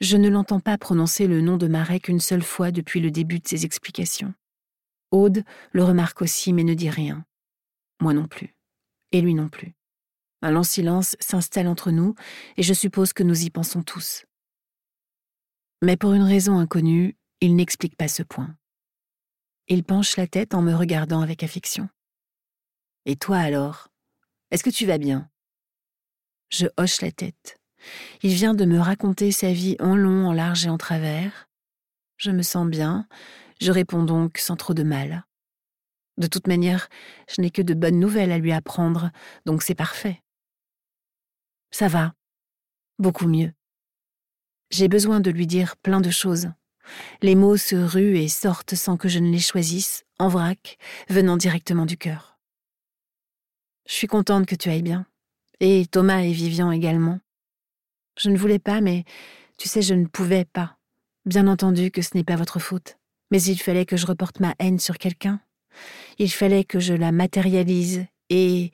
Je 0.00 0.16
ne 0.16 0.28
l'entends 0.28 0.60
pas 0.60 0.76
prononcer 0.76 1.26
le 1.26 1.40
nom 1.40 1.56
de 1.56 1.66
Marek 1.66 2.08
une 2.08 2.20
seule 2.20 2.42
fois 2.42 2.70
depuis 2.70 3.00
le 3.00 3.10
début 3.10 3.38
de 3.38 3.48
ses 3.48 3.64
explications. 3.64 4.34
Aude 5.10 5.44
le 5.72 5.84
remarque 5.84 6.20
aussi 6.22 6.52
mais 6.52 6.64
ne 6.64 6.74
dit 6.74 6.90
rien. 6.90 7.24
Moi 8.00 8.12
non 8.12 8.26
plus. 8.26 8.54
Et 9.12 9.20
lui 9.20 9.34
non 9.34 9.48
plus. 9.48 9.74
Un 10.42 10.50
long 10.50 10.64
silence 10.64 11.16
s'installe 11.20 11.68
entre 11.68 11.90
nous 11.90 12.14
et 12.56 12.62
je 12.62 12.74
suppose 12.74 13.12
que 13.12 13.22
nous 13.22 13.44
y 13.44 13.50
pensons 13.50 13.82
tous. 13.82 14.26
Mais 15.80 15.96
pour 15.96 16.12
une 16.12 16.22
raison 16.22 16.58
inconnue, 16.58 17.16
il 17.44 17.56
n'explique 17.56 17.96
pas 17.96 18.08
ce 18.08 18.22
point. 18.22 18.56
Il 19.68 19.84
penche 19.84 20.16
la 20.16 20.26
tête 20.26 20.54
en 20.54 20.62
me 20.62 20.74
regardant 20.74 21.20
avec 21.20 21.42
affection. 21.42 21.90
Et 23.04 23.16
toi 23.16 23.36
alors 23.36 23.88
Est-ce 24.50 24.64
que 24.64 24.70
tu 24.70 24.86
vas 24.86 24.96
bien? 24.96 25.30
Je 26.48 26.66
hoche 26.78 27.02
la 27.02 27.12
tête. 27.12 27.58
Il 28.22 28.32
vient 28.32 28.54
de 28.54 28.64
me 28.64 28.78
raconter 28.78 29.30
sa 29.30 29.52
vie 29.52 29.76
en 29.78 29.94
long, 29.94 30.28
en 30.28 30.32
large 30.32 30.64
et 30.64 30.70
en 30.70 30.78
travers. 30.78 31.50
Je 32.16 32.30
me 32.30 32.40
sens 32.40 32.66
bien, 32.66 33.06
je 33.60 33.72
réponds 33.72 34.04
donc 34.04 34.38
sans 34.38 34.56
trop 34.56 34.72
de 34.72 34.82
mal. 34.82 35.26
De 36.16 36.26
toute 36.26 36.46
manière, 36.46 36.88
je 37.28 37.42
n'ai 37.42 37.50
que 37.50 37.60
de 37.60 37.74
bonnes 37.74 38.00
nouvelles 38.00 38.32
à 38.32 38.38
lui 38.38 38.52
apprendre, 38.52 39.10
donc 39.44 39.62
c'est 39.62 39.74
parfait. 39.74 40.22
Ça 41.72 41.88
va. 41.88 42.14
Beaucoup 42.98 43.26
mieux. 43.26 43.52
J'ai 44.70 44.88
besoin 44.88 45.20
de 45.20 45.30
lui 45.30 45.46
dire 45.46 45.76
plein 45.76 46.00
de 46.00 46.10
choses. 46.10 46.48
Les 47.22 47.34
mots 47.34 47.56
se 47.56 47.76
ruent 47.76 48.18
et 48.18 48.28
sortent 48.28 48.74
sans 48.74 48.96
que 48.96 49.08
je 49.08 49.18
ne 49.18 49.30
les 49.30 49.40
choisisse, 49.40 50.04
en 50.18 50.28
vrac, 50.28 50.78
venant 51.08 51.36
directement 51.36 51.86
du 51.86 51.96
cœur. 51.96 52.38
Je 53.86 53.92
suis 53.92 54.06
contente 54.06 54.46
que 54.46 54.54
tu 54.54 54.70
ailles 54.70 54.82
bien. 54.82 55.06
Et 55.60 55.86
Thomas 55.86 56.22
et 56.22 56.32
Vivian 56.32 56.70
également. 56.72 57.20
Je 58.18 58.30
ne 58.30 58.36
voulais 58.36 58.58
pas, 58.58 58.80
mais 58.80 59.04
tu 59.58 59.68
sais, 59.68 59.82
je 59.82 59.94
ne 59.94 60.06
pouvais 60.06 60.44
pas. 60.44 60.76
Bien 61.26 61.46
entendu 61.46 61.90
que 61.90 62.02
ce 62.02 62.10
n'est 62.14 62.24
pas 62.24 62.36
votre 62.36 62.58
faute. 62.58 62.98
Mais 63.30 63.42
il 63.42 63.58
fallait 63.58 63.86
que 63.86 63.96
je 63.96 64.06
reporte 64.06 64.40
ma 64.40 64.54
haine 64.58 64.78
sur 64.78 64.98
quelqu'un. 64.98 65.40
Il 66.18 66.30
fallait 66.30 66.64
que 66.64 66.80
je 66.80 66.94
la 66.94 67.12
matérialise 67.12 68.06
et... 68.30 68.70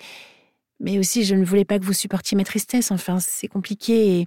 Mais 0.83 0.99
aussi, 0.99 1.25
je 1.25 1.35
ne 1.35 1.45
voulais 1.45 1.67
pas 1.67 1.79
que 1.79 1.85
vous 1.85 1.93
supportiez 1.93 2.37
ma 2.37 2.45
tristesse. 2.45 2.91
Enfin, 2.91 3.21
c'est 3.21 3.49
compliqué 3.49 4.21
et... 4.21 4.27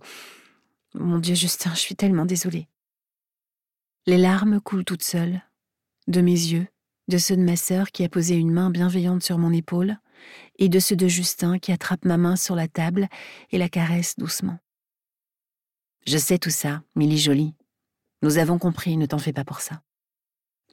Mon 0.94 1.18
Dieu, 1.18 1.34
Justin, 1.34 1.74
je 1.74 1.80
suis 1.80 1.96
tellement 1.96 2.26
désolée. 2.26 2.68
Les 4.06 4.18
larmes 4.18 4.60
coulent 4.60 4.84
toutes 4.84 5.04
seules, 5.04 5.42
de 6.08 6.20
mes 6.20 6.32
yeux, 6.32 6.68
de 7.08 7.18
ceux 7.18 7.38
de 7.38 7.42
ma 7.42 7.56
sœur 7.56 7.90
qui 7.92 8.04
a 8.04 8.10
posé 8.10 8.36
une 8.36 8.52
main 8.52 8.70
bienveillante 8.70 9.24
sur 9.24 9.38
mon 9.38 9.54
épaule, 9.54 9.98
et 10.60 10.68
de 10.68 10.80
ceux 10.80 10.98
de 10.98 11.08
Justin 11.08 11.58
qui 11.58 11.72
attrape 11.72 12.04
ma 12.04 12.18
main 12.18 12.36
sur 12.36 12.56
la 12.56 12.68
table 12.68 13.08
et 13.52 13.58
la 13.58 13.70
caresse 13.70 14.16
doucement. 14.18 14.60
Je 16.06 16.18
sais 16.18 16.38
tout 16.38 16.50
ça, 16.50 16.84
Milly 16.96 17.18
Jolie. 17.18 17.56
Nous 18.22 18.38
avons 18.40 18.58
compris, 18.58 18.98
ne 18.98 19.06
t'en 19.06 19.20
fais 19.20 19.32
pas 19.32 19.46
pour 19.46 19.62
ça. 19.62 19.82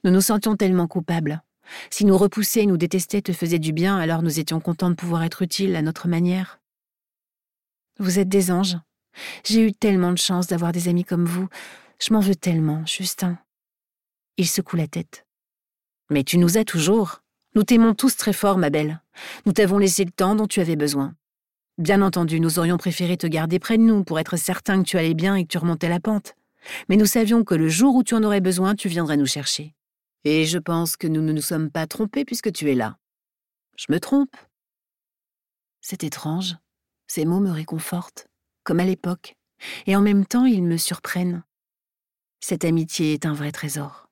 Nous 0.03 0.11
nous 0.11 0.21
sentions 0.21 0.57
tellement 0.57 0.87
coupables. 0.87 1.41
Si 1.89 2.03
nous 2.03 2.17
repousser, 2.17 2.65
nous 2.65 2.75
détester 2.75 3.21
te 3.21 3.31
faisait 3.31 3.59
du 3.59 3.71
bien, 3.71 3.97
alors 3.97 4.23
nous 4.23 4.39
étions 4.39 4.59
contents 4.59 4.89
de 4.89 4.95
pouvoir 4.95 5.23
être 5.23 5.41
utiles 5.41 5.77
à 5.77 5.81
notre 5.81 6.09
manière. 6.09 6.59
Vous 7.97 8.19
êtes 8.19 8.29
des 8.29 8.51
anges. 8.51 8.77
J'ai 9.45 9.67
eu 9.67 9.71
tellement 9.73 10.11
de 10.11 10.17
chance 10.17 10.47
d'avoir 10.47 10.71
des 10.71 10.89
amis 10.89 11.05
comme 11.05 11.25
vous. 11.25 11.47
Je 12.01 12.13
m'en 12.13 12.19
veux 12.19 12.35
tellement, 12.35 12.83
Justin. 12.87 13.37
Il 14.37 14.47
secoue 14.47 14.75
la 14.75 14.87
tête. 14.87 15.27
Mais 16.09 16.23
tu 16.23 16.39
nous 16.39 16.57
as 16.57 16.65
toujours. 16.65 17.21
Nous 17.53 17.63
t'aimons 17.63 17.93
tous 17.93 18.17
très 18.17 18.33
fort, 18.33 18.57
ma 18.57 18.71
belle. 18.71 19.01
Nous 19.45 19.53
t'avons 19.53 19.77
laissé 19.77 20.03
le 20.03 20.09
temps 20.09 20.33
dont 20.33 20.47
tu 20.47 20.61
avais 20.61 20.75
besoin. 20.75 21.13
Bien 21.77 22.01
entendu, 22.01 22.39
nous 22.39 22.57
aurions 22.57 22.77
préféré 22.77 23.17
te 23.17 23.27
garder 23.27 23.59
près 23.59 23.77
de 23.77 23.83
nous 23.83 24.03
pour 24.03 24.19
être 24.19 24.35
certains 24.35 24.81
que 24.81 24.87
tu 24.87 24.97
allais 24.97 25.13
bien 25.13 25.35
et 25.35 25.43
que 25.43 25.49
tu 25.49 25.59
remontais 25.59 25.89
la 25.89 25.99
pente. 25.99 26.35
Mais 26.89 26.95
nous 26.95 27.05
savions 27.05 27.43
que 27.43 27.53
le 27.53 27.69
jour 27.69 27.93
où 27.93 28.03
tu 28.03 28.15
en 28.15 28.23
aurais 28.23 28.41
besoin, 28.41 28.73
tu 28.73 28.89
viendrais 28.89 29.17
nous 29.17 29.27
chercher. 29.27 29.75
Et 30.23 30.45
je 30.45 30.57
pense 30.57 30.97
que 30.97 31.07
nous 31.07 31.21
ne 31.21 31.33
nous 31.33 31.41
sommes 31.41 31.69
pas 31.69 31.85
trompés 31.85 32.25
puisque 32.25 32.51
tu 32.51 32.71
es 32.71 32.75
là. 32.75 32.97
Je 33.77 33.85
me 33.89 33.99
trompe. 33.99 34.35
C'est 35.81 36.03
étrange. 36.03 36.55
Ces 37.05 37.25
mots 37.25 37.39
me 37.39 37.51
réconfortent, 37.51 38.27
comme 38.63 38.79
à 38.79 38.85
l'époque, 38.85 39.35
et 39.85 39.95
en 39.95 40.01
même 40.01 40.25
temps 40.25 40.45
ils 40.45 40.63
me 40.63 40.77
surprennent. 40.77 41.43
Cette 42.41 42.65
amitié 42.65 43.13
est 43.13 43.25
un 43.25 43.33
vrai 43.33 43.51
trésor. 43.51 44.09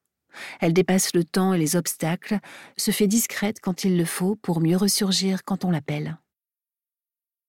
Elle 0.62 0.74
dépasse 0.74 1.14
le 1.14 1.24
temps 1.24 1.54
et 1.54 1.58
les 1.58 1.76
obstacles, 1.76 2.40
se 2.78 2.92
fait 2.92 3.08
discrète 3.08 3.60
quand 3.62 3.84
il 3.84 3.98
le 3.98 4.06
faut 4.06 4.36
pour 4.36 4.62
mieux 4.62 4.78
ressurgir 4.78 5.44
quand 5.44 5.66
on 5.66 5.72
l'appelle. 5.72 6.18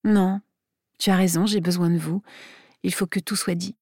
Non, 0.05 0.41
tu 0.99 1.11
as 1.11 1.17
raison, 1.17 1.47
j'ai 1.47 1.61
besoin 1.61 1.91
de 1.91 1.99
vous. 1.99 2.23
Il 2.83 2.95
faut 2.95 3.07
que 3.07 3.21
tout 3.21 3.37
soit 3.37 3.55
dit. 3.55 3.77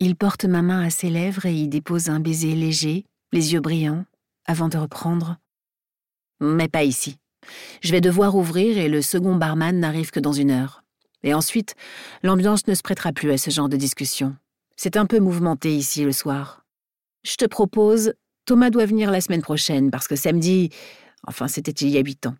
Il 0.00 0.16
porte 0.16 0.44
ma 0.44 0.60
main 0.60 0.82
à 0.82 0.90
ses 0.90 1.08
lèvres 1.08 1.46
et 1.46 1.54
y 1.54 1.68
dépose 1.68 2.10
un 2.10 2.20
baiser 2.20 2.54
léger, 2.54 3.06
les 3.32 3.54
yeux 3.54 3.60
brillants, 3.60 4.04
avant 4.44 4.68
de 4.68 4.76
reprendre. 4.76 5.38
Mais 6.40 6.68
pas 6.68 6.84
ici. 6.84 7.18
Je 7.80 7.92
vais 7.92 8.00
devoir 8.00 8.34
ouvrir 8.34 8.76
et 8.76 8.88
le 8.88 9.00
second 9.00 9.36
barman 9.36 9.78
n'arrive 9.78 10.10
que 10.10 10.20
dans 10.20 10.32
une 10.32 10.50
heure. 10.50 10.82
Et 11.22 11.32
ensuite, 11.32 11.74
l'ambiance 12.22 12.66
ne 12.66 12.74
se 12.74 12.82
prêtera 12.82 13.12
plus 13.12 13.30
à 13.30 13.38
ce 13.38 13.50
genre 13.50 13.68
de 13.68 13.76
discussion. 13.76 14.36
C'est 14.76 14.96
un 14.96 15.06
peu 15.06 15.18
mouvementé 15.18 15.74
ici 15.74 16.04
le 16.04 16.12
soir. 16.12 16.64
Je 17.24 17.36
te 17.36 17.46
propose, 17.46 18.12
Thomas 18.44 18.70
doit 18.70 18.86
venir 18.86 19.10
la 19.10 19.20
semaine 19.20 19.42
prochaine 19.42 19.90
parce 19.90 20.06
que 20.06 20.16
samedi, 20.16 20.70
enfin 21.26 21.48
c'était 21.48 21.72
il 21.72 21.88
y 21.88 21.98
a 21.98 22.02
huit 22.02 22.26
ans. 22.26 22.36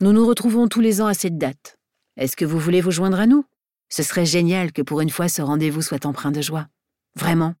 Nous 0.00 0.12
nous 0.12 0.26
retrouvons 0.26 0.68
tous 0.68 0.80
les 0.80 1.00
ans 1.00 1.06
à 1.06 1.14
cette 1.14 1.38
date. 1.38 1.78
Est-ce 2.16 2.36
que 2.36 2.44
vous 2.44 2.58
voulez 2.58 2.80
vous 2.80 2.90
joindre 2.90 3.18
à 3.18 3.26
nous? 3.26 3.44
Ce 3.88 4.02
serait 4.02 4.26
génial 4.26 4.72
que 4.72 4.82
pour 4.82 5.00
une 5.00 5.10
fois 5.10 5.28
ce 5.28 5.42
rendez-vous 5.42 5.82
soit 5.82 6.06
empreint 6.06 6.32
de 6.32 6.42
joie. 6.42 6.68
Vraiment. 7.16 7.54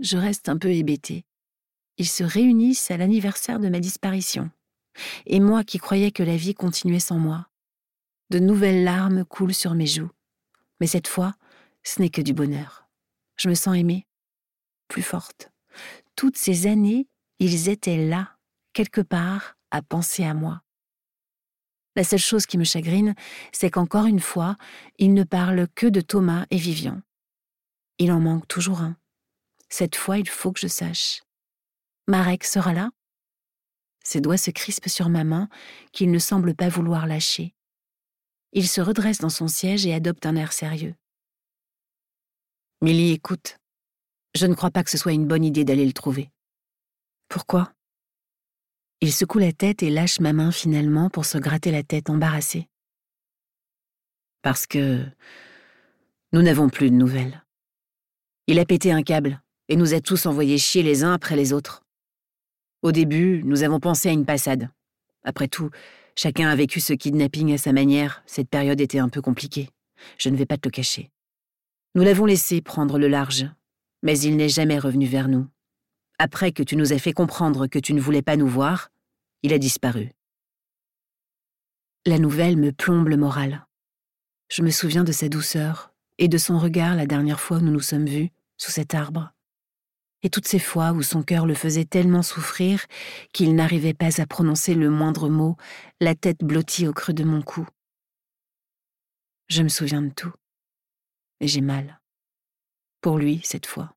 Je 0.00 0.16
reste 0.16 0.48
un 0.48 0.58
peu 0.58 0.70
hébétée. 0.70 1.24
Ils 1.98 2.08
se 2.08 2.24
réunissent 2.24 2.90
à 2.90 2.96
l'anniversaire 2.96 3.60
de 3.60 3.68
ma 3.68 3.80
disparition. 3.80 4.50
Et 5.26 5.40
moi 5.40 5.64
qui 5.64 5.78
croyais 5.78 6.10
que 6.10 6.22
la 6.22 6.36
vie 6.36 6.54
continuait 6.54 7.00
sans 7.00 7.18
moi. 7.18 7.48
De 8.30 8.38
nouvelles 8.38 8.84
larmes 8.84 9.24
coulent 9.24 9.54
sur 9.54 9.74
mes 9.74 9.86
joues. 9.86 10.10
Mais 10.80 10.86
cette 10.86 11.08
fois, 11.08 11.34
ce 11.84 12.00
n'est 12.00 12.10
que 12.10 12.22
du 12.22 12.32
bonheur. 12.32 12.88
Je 13.36 13.48
me 13.48 13.54
sens 13.54 13.76
aimée, 13.76 14.06
plus 14.88 15.02
forte. 15.02 15.50
Toutes 16.16 16.36
ces 16.36 16.66
années, 16.66 17.08
ils 17.38 17.68
étaient 17.68 18.08
là, 18.08 18.36
quelque 18.72 19.00
part, 19.00 19.56
à 19.70 19.82
penser 19.82 20.24
à 20.24 20.34
moi. 20.34 20.62
La 21.96 22.04
seule 22.04 22.18
chose 22.18 22.46
qui 22.46 22.56
me 22.56 22.64
chagrine, 22.64 23.14
c'est 23.52 23.70
qu'encore 23.70 24.06
une 24.06 24.20
fois, 24.20 24.56
ils 24.98 25.12
ne 25.12 25.24
parlent 25.24 25.68
que 25.74 25.86
de 25.86 26.00
Thomas 26.00 26.46
et 26.50 26.56
Vivian. 26.56 27.02
Il 27.98 28.12
en 28.12 28.20
manque 28.20 28.48
toujours 28.48 28.80
un. 28.80 28.96
Cette 29.68 29.96
fois, 29.96 30.18
il 30.18 30.28
faut 30.28 30.52
que 30.52 30.60
je 30.60 30.68
sache. 30.68 31.22
Marek 32.06 32.44
sera 32.44 32.72
là 32.72 32.90
Ses 34.04 34.20
doigts 34.20 34.38
se 34.38 34.50
crispent 34.50 34.88
sur 34.88 35.08
ma 35.08 35.24
main, 35.24 35.48
qu'il 35.92 36.10
ne 36.10 36.18
semble 36.18 36.54
pas 36.54 36.68
vouloir 36.68 37.06
lâcher. 37.06 37.54
Il 38.52 38.68
se 38.68 38.80
redresse 38.80 39.18
dans 39.18 39.30
son 39.30 39.48
siège 39.48 39.86
et 39.86 39.94
adopte 39.94 40.26
un 40.26 40.36
air 40.36 40.52
sérieux. 40.52 40.94
Millie, 42.82 43.12
écoute. 43.12 43.58
Je 44.34 44.44
ne 44.44 44.54
crois 44.54 44.72
pas 44.72 44.82
que 44.82 44.90
ce 44.90 44.98
soit 44.98 45.12
une 45.12 45.28
bonne 45.28 45.44
idée 45.44 45.64
d'aller 45.64 45.86
le 45.86 45.92
trouver. 45.92 46.30
Pourquoi? 47.28 47.72
Il 49.00 49.12
secoue 49.12 49.38
la 49.38 49.52
tête 49.52 49.84
et 49.84 49.90
lâche 49.90 50.18
ma 50.18 50.32
main 50.32 50.50
finalement 50.50 51.08
pour 51.08 51.24
se 51.24 51.38
gratter 51.38 51.70
la 51.70 51.84
tête 51.84 52.10
embarrassée. 52.10 52.66
Parce 54.42 54.66
que 54.66 55.06
nous 56.32 56.42
n'avons 56.42 56.68
plus 56.68 56.90
de 56.90 56.96
nouvelles. 56.96 57.44
Il 58.48 58.58
a 58.58 58.64
pété 58.64 58.90
un 58.90 59.04
câble 59.04 59.40
et 59.68 59.76
nous 59.76 59.94
a 59.94 60.00
tous 60.00 60.26
envoyés 60.26 60.58
chier 60.58 60.82
les 60.82 61.04
uns 61.04 61.12
après 61.12 61.36
les 61.36 61.52
autres. 61.52 61.84
Au 62.82 62.90
début, 62.90 63.44
nous 63.44 63.62
avons 63.62 63.78
pensé 63.78 64.08
à 64.08 64.12
une 64.12 64.26
passade. 64.26 64.68
Après 65.22 65.46
tout, 65.46 65.70
chacun 66.16 66.48
a 66.48 66.56
vécu 66.56 66.80
ce 66.80 66.94
kidnapping 66.94 67.52
à 67.52 67.58
sa 67.58 67.72
manière, 67.72 68.24
cette 68.26 68.48
période 68.48 68.80
était 68.80 68.98
un 68.98 69.08
peu 69.08 69.22
compliquée. 69.22 69.70
Je 70.18 70.30
ne 70.30 70.36
vais 70.36 70.46
pas 70.46 70.56
te 70.56 70.66
le 70.66 70.72
cacher. 70.72 71.12
Nous 71.94 72.02
l'avons 72.02 72.24
laissé 72.24 72.60
prendre 72.60 72.98
le 72.98 73.08
large, 73.08 73.46
mais 74.02 74.18
il 74.18 74.36
n'est 74.36 74.48
jamais 74.48 74.78
revenu 74.78 75.06
vers 75.06 75.28
nous. 75.28 75.46
Après 76.18 76.52
que 76.52 76.62
tu 76.62 76.76
nous 76.76 76.92
aies 76.92 76.98
fait 76.98 77.12
comprendre 77.12 77.66
que 77.66 77.78
tu 77.78 77.94
ne 77.94 78.00
voulais 78.00 78.22
pas 78.22 78.36
nous 78.36 78.48
voir, 78.48 78.90
il 79.42 79.52
a 79.52 79.58
disparu. 79.58 80.12
La 82.06 82.18
nouvelle 82.18 82.56
me 82.56 82.72
plombe 82.72 83.08
le 83.08 83.16
moral. 83.16 83.66
Je 84.48 84.62
me 84.62 84.70
souviens 84.70 85.04
de 85.04 85.12
sa 85.12 85.28
douceur 85.28 85.92
et 86.18 86.28
de 86.28 86.38
son 86.38 86.58
regard 86.58 86.94
la 86.94 87.06
dernière 87.06 87.40
fois 87.40 87.58
où 87.58 87.60
nous 87.60 87.72
nous 87.72 87.80
sommes 87.80 88.06
vus, 88.06 88.30
sous 88.56 88.70
cet 88.70 88.94
arbre 88.94 89.32
et 90.22 90.30
toutes 90.30 90.46
ces 90.46 90.58
fois 90.58 90.92
où 90.92 91.02
son 91.02 91.22
cœur 91.22 91.46
le 91.46 91.54
faisait 91.54 91.84
tellement 91.84 92.22
souffrir 92.22 92.86
qu'il 93.32 93.54
n'arrivait 93.54 93.94
pas 93.94 94.20
à 94.20 94.26
prononcer 94.26 94.74
le 94.74 94.88
moindre 94.88 95.28
mot, 95.28 95.56
la 96.00 96.14
tête 96.14 96.44
blottie 96.44 96.86
au 96.86 96.92
creux 96.92 97.12
de 97.12 97.24
mon 97.24 97.42
cou. 97.42 97.66
Je 99.48 99.62
me 99.62 99.68
souviens 99.68 100.02
de 100.02 100.10
tout. 100.10 100.32
J'ai 101.44 101.60
mal. 101.60 102.00
Pour 103.00 103.18
lui, 103.18 103.40
cette 103.42 103.66
fois. 103.66 103.96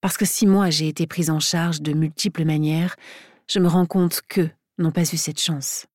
Parce 0.00 0.16
que 0.16 0.24
si 0.24 0.48
moi 0.48 0.68
j'ai 0.68 0.88
été 0.88 1.06
prise 1.06 1.30
en 1.30 1.38
charge 1.38 1.80
de 1.80 1.92
multiples 1.92 2.44
manières, 2.44 2.96
je 3.48 3.60
me 3.60 3.68
rends 3.68 3.86
compte 3.86 4.20
qu'eux 4.28 4.50
n'ont 4.76 4.90
pas 4.90 5.02
eu 5.02 5.16
cette 5.16 5.40
chance. 5.40 5.86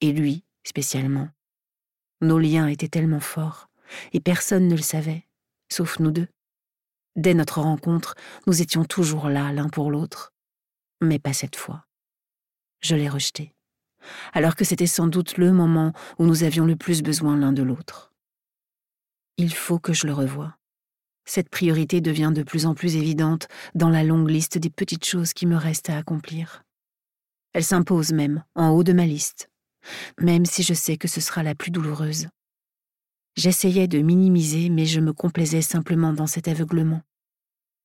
Et 0.00 0.12
lui, 0.12 0.44
spécialement. 0.64 1.28
Nos 2.22 2.38
liens 2.38 2.68
étaient 2.68 2.88
tellement 2.88 3.20
forts, 3.20 3.68
et 4.14 4.20
personne 4.20 4.66
ne 4.66 4.76
le 4.76 4.82
savait, 4.82 5.26
sauf 5.70 5.98
nous 5.98 6.10
deux. 6.10 6.28
Dès 7.14 7.34
notre 7.34 7.60
rencontre, 7.60 8.14
nous 8.46 8.62
étions 8.62 8.86
toujours 8.86 9.28
là 9.28 9.52
l'un 9.52 9.68
pour 9.68 9.90
l'autre. 9.90 10.32
Mais 11.02 11.18
pas 11.18 11.34
cette 11.34 11.56
fois. 11.56 11.84
Je 12.80 12.96
l'ai 12.96 13.10
rejeté, 13.10 13.54
alors 14.32 14.56
que 14.56 14.64
c'était 14.64 14.86
sans 14.86 15.06
doute 15.06 15.36
le 15.36 15.52
moment 15.52 15.92
où 16.18 16.24
nous 16.24 16.44
avions 16.44 16.64
le 16.64 16.76
plus 16.76 17.02
besoin 17.02 17.36
l'un 17.36 17.52
de 17.52 17.62
l'autre. 17.62 18.11
Il 19.42 19.52
faut 19.52 19.80
que 19.80 19.92
je 19.92 20.06
le 20.06 20.12
revoie. 20.12 20.56
Cette 21.24 21.48
priorité 21.48 22.00
devient 22.00 22.30
de 22.32 22.44
plus 22.44 22.64
en 22.64 22.76
plus 22.76 22.94
évidente 22.94 23.48
dans 23.74 23.88
la 23.88 24.04
longue 24.04 24.30
liste 24.30 24.56
des 24.56 24.70
petites 24.70 25.04
choses 25.04 25.32
qui 25.32 25.46
me 25.46 25.56
restent 25.56 25.90
à 25.90 25.98
accomplir. 25.98 26.62
Elle 27.52 27.64
s'impose 27.64 28.12
même 28.12 28.44
en 28.54 28.68
haut 28.68 28.84
de 28.84 28.92
ma 28.92 29.04
liste, 29.04 29.50
même 30.20 30.46
si 30.46 30.62
je 30.62 30.74
sais 30.74 30.96
que 30.96 31.08
ce 31.08 31.20
sera 31.20 31.42
la 31.42 31.56
plus 31.56 31.72
douloureuse. 31.72 32.28
J'essayais 33.34 33.88
de 33.88 33.98
minimiser, 33.98 34.70
mais 34.70 34.86
je 34.86 35.00
me 35.00 35.12
complaisais 35.12 35.60
simplement 35.60 36.12
dans 36.12 36.28
cet 36.28 36.46
aveuglement. 36.46 37.02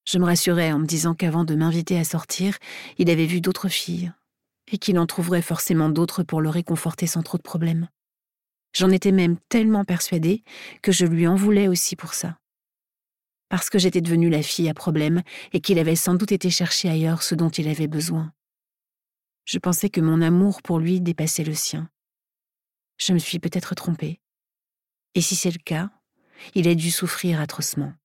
Je 0.06 0.20
me 0.20 0.26
rassurais 0.26 0.72
en 0.72 0.78
me 0.78 0.86
disant 0.86 1.16
qu'avant 1.16 1.44
de 1.44 1.56
m'inviter 1.56 1.98
à 1.98 2.04
sortir, 2.04 2.60
il 3.00 3.10
avait 3.10 3.26
vu 3.26 3.42
d'autres 3.42 3.68
filles, 3.68 4.12
et 4.72 4.78
qu'il 4.78 5.00
en 5.00 5.08
trouverait 5.08 5.42
forcément 5.42 5.90
d'autres 5.90 6.22
pour 6.22 6.40
le 6.40 6.50
réconforter 6.50 7.08
sans 7.08 7.24
trop 7.24 7.40
de 7.40 7.42
problèmes. 7.42 7.88
J'en 8.78 8.92
étais 8.92 9.12
même 9.12 9.40
tellement 9.50 9.84
persuadée 9.86 10.44
que 10.84 10.92
je 10.92 11.08
lui 11.08 11.26
en 11.26 11.34
voulais 11.34 11.68
aussi 11.68 11.96
pour 11.96 12.14
ça. 12.14 12.38
Parce 13.50 13.72
que 13.72 13.80
j'étais 13.80 14.02
devenue 14.02 14.30
la 14.30 14.44
fille 14.44 14.70
à 14.70 14.76
problème 14.76 15.24
et 15.52 15.62
qu'il 15.62 15.80
avait 15.80 15.96
sans 15.96 16.14
doute 16.14 16.32
été 16.32 16.52
chercher 16.52 16.88
ailleurs 16.88 17.24
ce 17.24 17.34
dont 17.34 17.50
il 17.50 17.68
avait 17.70 17.88
besoin. 17.88 18.32
Je 19.46 19.58
pensais 19.58 19.90
que 19.90 20.00
mon 20.00 20.22
amour 20.22 20.62
pour 20.62 20.78
lui 20.78 21.02
dépassait 21.02 21.44
le 21.44 21.56
sien. 21.56 21.90
Je 23.00 23.14
me 23.14 23.18
suis 23.18 23.40
peut-être 23.40 23.74
trompée. 23.74 24.22
Et 25.16 25.22
si 25.22 25.36
c'est 25.36 25.50
le 25.50 25.58
cas, 25.58 25.90
il 26.54 26.68
a 26.68 26.76
dû 26.76 26.92
souffrir 26.92 27.42
atrocement. 27.42 27.96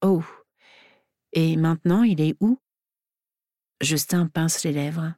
Oh. 0.00 0.22
Et 1.32 1.56
maintenant, 1.56 2.04
il 2.04 2.20
est 2.20 2.36
où? 2.38 2.60
Justin 3.80 4.28
pince 4.28 4.62
les 4.62 4.70
lèvres. 4.70 5.12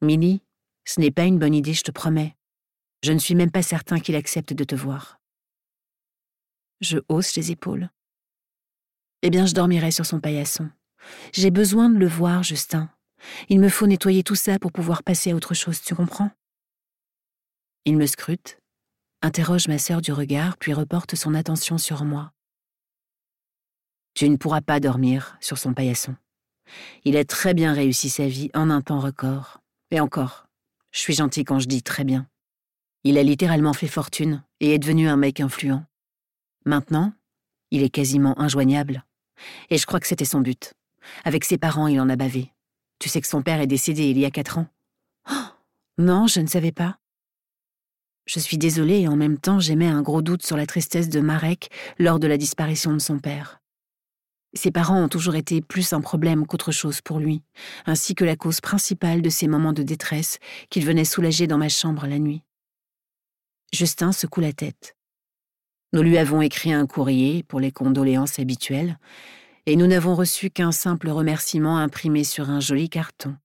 Milly, 0.00 0.42
ce 0.84 0.98
n'est 0.98 1.12
pas 1.12 1.26
une 1.26 1.38
bonne 1.38 1.54
idée, 1.54 1.74
je 1.74 1.84
te 1.84 1.92
promets. 1.92 2.34
Je 3.02 3.12
ne 3.12 3.18
suis 3.18 3.34
même 3.34 3.50
pas 3.50 3.62
certain 3.62 3.98
qu'il 3.98 4.14
accepte 4.14 4.52
de 4.52 4.64
te 4.64 4.74
voir. 4.74 5.20
Je 6.80 6.98
hausse 7.08 7.34
les 7.36 7.50
épaules. 7.50 7.90
Eh 9.22 9.30
bien, 9.30 9.46
je 9.46 9.54
dormirai 9.54 9.90
sur 9.90 10.06
son 10.06 10.20
paillasson. 10.20 10.70
J'ai 11.32 11.50
besoin 11.50 11.88
de 11.88 11.98
le 11.98 12.06
voir, 12.06 12.42
Justin. 12.42 12.90
Il 13.48 13.60
me 13.60 13.68
faut 13.68 13.86
nettoyer 13.86 14.22
tout 14.22 14.34
ça 14.34 14.58
pour 14.58 14.72
pouvoir 14.72 15.02
passer 15.02 15.30
à 15.32 15.34
autre 15.34 15.54
chose, 15.54 15.80
tu 15.82 15.94
comprends? 15.94 16.30
Il 17.84 17.96
me 17.96 18.06
scrute, 18.06 18.58
interroge 19.20 19.68
ma 19.68 19.78
sœur 19.78 20.00
du 20.00 20.12
regard, 20.12 20.56
puis 20.56 20.72
reporte 20.72 21.14
son 21.16 21.34
attention 21.34 21.78
sur 21.78 22.04
moi. 22.04 22.32
Tu 24.14 24.28
ne 24.28 24.36
pourras 24.36 24.60
pas 24.60 24.78
dormir 24.78 25.36
sur 25.40 25.58
son 25.58 25.74
paillasson. 25.74 26.14
Il 27.04 27.16
a 27.16 27.24
très 27.24 27.54
bien 27.54 27.72
réussi 27.72 28.08
sa 28.10 28.28
vie 28.28 28.50
en 28.54 28.70
un 28.70 28.82
temps 28.82 29.00
record. 29.00 29.60
Et 29.90 30.00
encore, 30.00 30.46
je 30.92 31.00
suis 31.00 31.14
gentil 31.14 31.44
quand 31.44 31.58
je 31.58 31.66
dis 31.66 31.82
très 31.82 32.04
bien. 32.04 32.28
Il 33.04 33.18
a 33.18 33.22
littéralement 33.22 33.72
fait 33.72 33.88
fortune 33.88 34.44
et 34.60 34.74
est 34.74 34.78
devenu 34.78 35.08
un 35.08 35.16
mec 35.16 35.40
influent. 35.40 35.84
Maintenant, 36.64 37.12
il 37.72 37.82
est 37.82 37.90
quasiment 37.90 38.38
injoignable. 38.40 39.04
Et 39.70 39.78
je 39.78 39.86
crois 39.86 39.98
que 39.98 40.06
c'était 40.06 40.24
son 40.24 40.40
but. 40.40 40.74
Avec 41.24 41.44
ses 41.44 41.58
parents, 41.58 41.88
il 41.88 42.00
en 42.00 42.08
a 42.08 42.16
bavé. 42.16 42.52
Tu 43.00 43.08
sais 43.08 43.20
que 43.20 43.26
son 43.26 43.42
père 43.42 43.60
est 43.60 43.66
décédé 43.66 44.04
il 44.04 44.18
y 44.18 44.24
a 44.24 44.30
quatre 44.30 44.58
ans. 44.58 44.68
Oh, 45.28 45.34
non, 45.98 46.28
je 46.28 46.40
ne 46.40 46.46
savais 46.46 46.70
pas. 46.70 46.98
Je 48.24 48.38
suis 48.38 48.58
désolée 48.58 49.00
et 49.00 49.08
en 49.08 49.16
même 49.16 49.38
temps 49.38 49.58
j'émets 49.58 49.88
un 49.88 50.02
gros 50.02 50.22
doute 50.22 50.46
sur 50.46 50.56
la 50.56 50.66
tristesse 50.66 51.08
de 51.08 51.20
Marek 51.20 51.70
lors 51.98 52.20
de 52.20 52.28
la 52.28 52.38
disparition 52.38 52.92
de 52.92 53.00
son 53.00 53.18
père. 53.18 53.60
Ses 54.54 54.70
parents 54.70 55.02
ont 55.02 55.08
toujours 55.08 55.34
été 55.34 55.60
plus 55.60 55.92
un 55.92 56.00
problème 56.00 56.46
qu'autre 56.46 56.70
chose 56.70 57.00
pour 57.00 57.18
lui, 57.18 57.42
ainsi 57.86 58.14
que 58.14 58.24
la 58.24 58.36
cause 58.36 58.60
principale 58.60 59.22
de 59.22 59.30
ces 59.30 59.48
moments 59.48 59.72
de 59.72 59.82
détresse 59.82 60.38
qu'il 60.70 60.84
venait 60.84 61.04
soulager 61.04 61.46
dans 61.48 61.58
ma 61.58 61.70
chambre 61.70 62.06
la 62.06 62.18
nuit. 62.18 62.42
Justin 63.72 64.12
secoue 64.12 64.40
la 64.40 64.52
tête. 64.52 64.96
Nous 65.94 66.02
lui 66.02 66.18
avons 66.18 66.42
écrit 66.42 66.72
un 66.72 66.86
courrier 66.86 67.42
pour 67.42 67.58
les 67.58 67.72
condoléances 67.72 68.38
habituelles, 68.38 68.98
et 69.66 69.76
nous 69.76 69.86
n'avons 69.86 70.14
reçu 70.14 70.50
qu'un 70.50 70.72
simple 70.72 71.08
remerciement 71.08 71.78
imprimé 71.78 72.24
sur 72.24 72.50
un 72.50 72.60
joli 72.60 72.88
carton. 72.88 73.36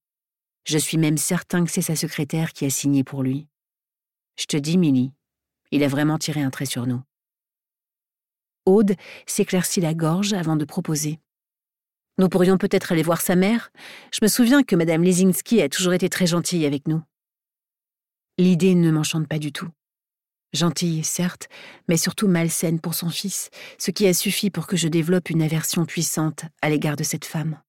Je 0.66 0.78
suis 0.78 0.98
même 0.98 1.18
certain 1.18 1.64
que 1.64 1.72
c'est 1.72 1.82
sa 1.82 1.96
secrétaire 1.96 2.52
qui 2.52 2.66
a 2.66 2.70
signé 2.70 3.04
pour 3.04 3.24
lui. 3.24 3.48
Je 4.38 4.46
te 4.46 4.58
dis, 4.58 4.78
Milly, 4.78 5.14
il 5.72 5.84
a 5.84 5.88
vraiment 5.88 6.18
tiré 6.18 6.42
un 6.42 6.50
trait 6.50 6.66
sur 6.66 6.88
nous. 6.88 7.02
Aude 8.66 8.96
s'éclaircit 9.26 9.80
la 9.80 9.94
gorge 9.94 10.34
avant 10.34 10.58
de 10.58 10.66
proposer. 10.66 11.20
Nous 12.18 12.28
pourrions 12.28 12.58
peut-être 12.58 12.92
aller 12.92 13.04
voir 13.04 13.22
sa 13.22 13.36
mère. 13.36 13.72
Je 14.12 14.20
me 14.22 14.28
souviens 14.28 14.64
que 14.64 14.76
Madame 14.76 15.04
Lesinski 15.04 15.62
a 15.62 15.70
toujours 15.70 15.94
été 15.94 16.10
très 16.10 16.28
gentille 16.28 16.66
avec 16.66 16.88
nous. 16.88 17.02
L'idée 18.38 18.76
ne 18.76 18.92
m'enchante 18.92 19.28
pas 19.28 19.40
du 19.40 19.52
tout. 19.52 19.70
Gentille, 20.58 21.04
certes, 21.04 21.48
mais 21.88 21.98
surtout 21.98 22.28
malsaine 22.28 22.80
pour 22.80 22.94
son 22.94 23.10
fils, 23.10 23.50
ce 23.78 23.92
qui 23.92 24.08
a 24.08 24.14
suffi 24.14 24.50
pour 24.50 24.68
que 24.68 24.76
je 24.76 24.88
développe 24.88 25.30
une 25.30 25.42
aversion 25.42 25.86
puissante 25.86 26.46
à 26.62 26.70
l'égard 26.70 26.96
de 26.96 27.04
cette 27.04 27.26
femme. 27.26 27.62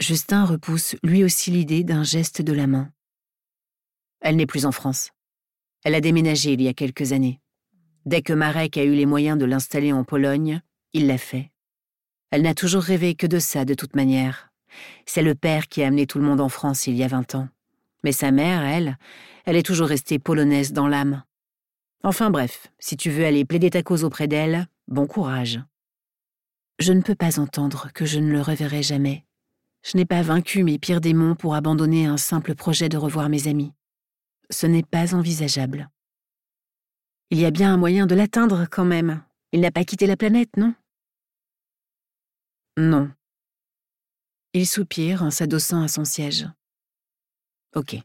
Justin 0.00 0.44
repousse 0.44 0.96
lui 1.02 1.24
aussi 1.24 1.50
l'idée 1.50 1.82
d'un 1.82 2.04
geste 2.04 2.42
de 2.42 2.52
la 2.52 2.66
main. 2.66 2.90
Elle 4.20 4.36
n'est 4.36 4.46
plus 4.46 4.66
en 4.66 4.72
France. 4.72 5.10
Elle 5.84 5.94
a 5.94 6.00
déménagé 6.00 6.52
il 6.52 6.62
y 6.62 6.68
a 6.68 6.74
quelques 6.74 7.12
années. 7.12 7.40
Dès 8.06 8.22
que 8.22 8.32
Marek 8.32 8.76
a 8.76 8.84
eu 8.84 8.94
les 8.94 9.06
moyens 9.06 9.38
de 9.38 9.44
l'installer 9.44 9.92
en 9.92 10.04
Pologne, 10.04 10.60
il 10.92 11.06
l'a 11.06 11.18
fait. 11.18 11.50
Elle 12.30 12.42
n'a 12.42 12.54
toujours 12.54 12.82
rêvé 12.82 13.14
que 13.14 13.26
de 13.26 13.38
ça 13.38 13.64
de 13.64 13.74
toute 13.74 13.96
manière. 13.96 14.50
C'est 15.06 15.22
le 15.22 15.34
père 15.34 15.68
qui 15.68 15.82
a 15.82 15.86
amené 15.86 16.06
tout 16.06 16.18
le 16.18 16.24
monde 16.24 16.40
en 16.40 16.48
France 16.48 16.86
il 16.86 16.96
y 16.96 17.04
a 17.04 17.08
vingt 17.08 17.34
ans. 17.34 17.48
Mais 18.02 18.12
sa 18.12 18.30
mère, 18.30 18.62
elle, 18.62 18.98
elle 19.44 19.56
est 19.56 19.62
toujours 19.62 19.88
restée 19.88 20.18
polonaise 20.18 20.72
dans 20.72 20.88
l'âme. 20.88 21.22
Enfin 22.06 22.30
bref, 22.30 22.70
si 22.78 22.98
tu 22.98 23.10
veux 23.10 23.24
aller 23.24 23.46
plaider 23.46 23.70
ta 23.70 23.82
cause 23.82 24.04
auprès 24.04 24.28
d'elle, 24.28 24.68
bon 24.88 25.06
courage. 25.06 25.58
Je 26.78 26.92
ne 26.92 27.00
peux 27.00 27.14
pas 27.14 27.40
entendre 27.40 27.90
que 27.94 28.04
je 28.04 28.20
ne 28.20 28.30
le 28.30 28.42
reverrai 28.42 28.82
jamais. 28.82 29.24
Je 29.82 29.96
n'ai 29.96 30.04
pas 30.04 30.20
vaincu 30.20 30.64
mes 30.64 30.78
pires 30.78 31.00
démons 31.00 31.34
pour 31.34 31.54
abandonner 31.54 32.04
un 32.04 32.18
simple 32.18 32.54
projet 32.54 32.90
de 32.90 32.98
revoir 32.98 33.30
mes 33.30 33.48
amis. 33.48 33.72
Ce 34.50 34.66
n'est 34.66 34.82
pas 34.82 35.14
envisageable. 35.14 35.88
Il 37.30 37.40
y 37.40 37.46
a 37.46 37.50
bien 37.50 37.72
un 37.72 37.78
moyen 37.78 38.06
de 38.06 38.14
l'atteindre 38.14 38.66
quand 38.70 38.84
même. 38.84 39.24
Il 39.52 39.62
n'a 39.62 39.70
pas 39.70 39.84
quitté 39.84 40.06
la 40.06 40.18
planète, 40.18 40.58
non? 40.58 40.74
Non. 42.76 43.10
Il 44.52 44.66
soupire 44.66 45.22
en 45.22 45.30
s'adossant 45.30 45.82
à 45.82 45.88
son 45.88 46.04
siège. 46.04 46.46
Ok. 47.74 47.96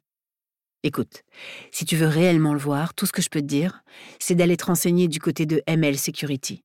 Écoute, 0.84 1.24
si 1.72 1.84
tu 1.84 1.98
veux 1.98 2.08
réellement 2.08 2.54
le 2.54 2.60
voir, 2.60 2.94
tout 2.94 3.06
ce 3.06 3.12
que 3.12 3.22
je 3.22 3.30
peux 3.30 3.42
te 3.42 3.46
dire, 3.46 3.84
c'est 4.18 4.36
d'aller 4.36 4.56
te 4.56 4.66
renseigner 4.66 5.10
du 5.10 5.20
côté 5.20 5.46
de 5.46 5.62
ML 5.68 5.98
Security. 5.98 6.64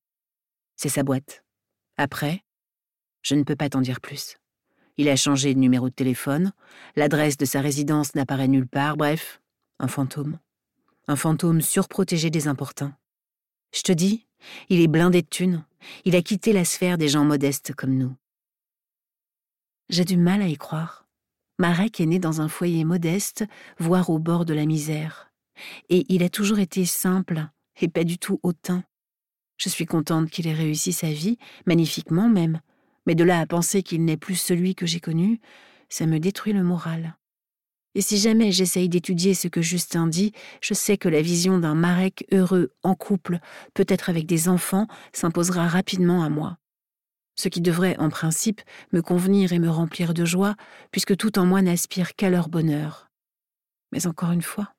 C'est 0.77 0.89
sa 0.89 1.03
boîte. 1.03 1.45
Après, 1.97 2.45
je 3.23 3.35
ne 3.35 3.43
peux 3.43 3.57
pas 3.57 3.69
t'en 3.69 3.81
dire 3.81 4.01
plus. 4.01 4.37
Il 4.97 5.09
a 5.09 5.17
changé 5.17 5.53
de 5.55 5.59
numéro 5.59 5.89
de 5.89 5.95
téléphone, 5.95 6.53
l'adresse 6.95 7.37
de 7.37 7.45
sa 7.45 7.61
résidence 7.61 8.15
n'apparaît 8.15 8.47
nulle 8.47 8.69
part, 8.69 8.97
bref, 8.97 9.41
un 9.81 9.89
fantôme. 9.89 10.39
Un 11.09 11.17
fantôme 11.17 11.61
surprotégé 11.61 12.31
des 12.31 12.47
importuns. 12.47 12.97
Je 13.75 13.83
te 13.83 13.93
dis, 13.93 14.27
il 14.69 14.81
est 14.81 14.89
blindé 14.89 15.23
de 15.23 15.27
thunes, 15.27 15.65
il 16.05 16.15
a 16.15 16.23
quitté 16.23 16.53
la 16.53 16.65
sphère 16.65 16.99
des 16.99 17.09
gens 17.09 17.25
modestes 17.25 17.75
comme 17.75 17.97
nous. 17.97 18.15
J'ai 19.89 20.05
du 20.05 20.17
mal 20.17 20.41
à 20.41 20.47
y 20.47 20.57
croire. 20.57 21.04
Marek 21.59 22.01
est 22.01 22.07
né 22.07 22.19
dans 22.19 22.41
un 22.41 22.49
foyer 22.49 22.85
modeste, 22.85 23.45
voire 23.79 24.11
au 24.11 24.19
bord 24.19 24.45
de 24.45 24.55
la 24.55 24.67
misère. 24.67 25.31
Et 25.89 26.05
il 26.09 26.25
a 26.25 26.29
toujours 26.29 26.59
été 26.59 26.85
simple 26.85 27.47
et 27.81 27.89
pas 27.89 28.03
du 28.03 28.19
tout 28.19 28.41
hautain. 28.43 28.83
Je 29.57 29.69
suis 29.69 29.87
contente 29.87 30.31
qu'il 30.31 30.49
ait 30.49 30.53
réussi 30.53 30.93
sa 30.93 31.11
vie, 31.11 31.39
magnifiquement 31.67 32.29
même, 32.29 32.61
mais 33.07 33.15
de 33.15 33.23
là 33.23 33.39
à 33.39 33.47
penser 33.47 33.83
qu'il 33.85 34.05
n'est 34.05 34.17
plus 34.17 34.35
celui 34.35 34.75
que 34.75 34.87
j'ai 34.87 34.99
connu, 34.99 35.41
ça 35.89 36.07
me 36.07 36.19
détruit 36.19 36.53
le 36.53 36.65
moral. 36.65 37.17
Et 37.95 38.01
si 38.01 38.19
jamais 38.19 38.51
j'essaye 38.51 38.89
d'étudier 38.89 39.35
ce 39.35 39.47
que 39.47 39.63
Justin 39.63 40.09
dit, 40.09 40.33
je 40.61 40.75
sais 40.75 40.99
que 40.99 41.09
la 41.09 41.23
vision 41.23 41.59
d'un 41.59 41.77
Marek 41.77 42.27
heureux 42.33 42.73
en 42.83 42.97
couple, 42.97 43.39
peut-être 43.75 44.11
avec 44.11 44.27
des 44.27 44.49
enfants, 44.49 44.89
s'imposera 45.13 45.69
rapidement 45.69 46.25
à 46.25 46.29
moi 46.29 46.59
ce 47.37 47.49
qui 47.49 47.61
devrait 47.61 47.97
en 47.99 48.11
principe 48.11 48.61
me 48.93 49.03
convenir 49.03 49.53
et 49.53 49.59
me 49.59 49.71
remplir 49.71 50.15
de 50.15 50.25
joie, 50.25 50.55
puisque 50.91 51.17
tout 51.17 51.39
en 51.39 51.47
moi 51.47 51.63
n'aspire 51.63 52.15
qu'à 52.15 52.31
leur 52.31 52.49
bonheur. 52.49 53.11
Mais 53.93 54.07
encore 54.07 54.33
une 54.33 54.43
fois, 54.43 54.75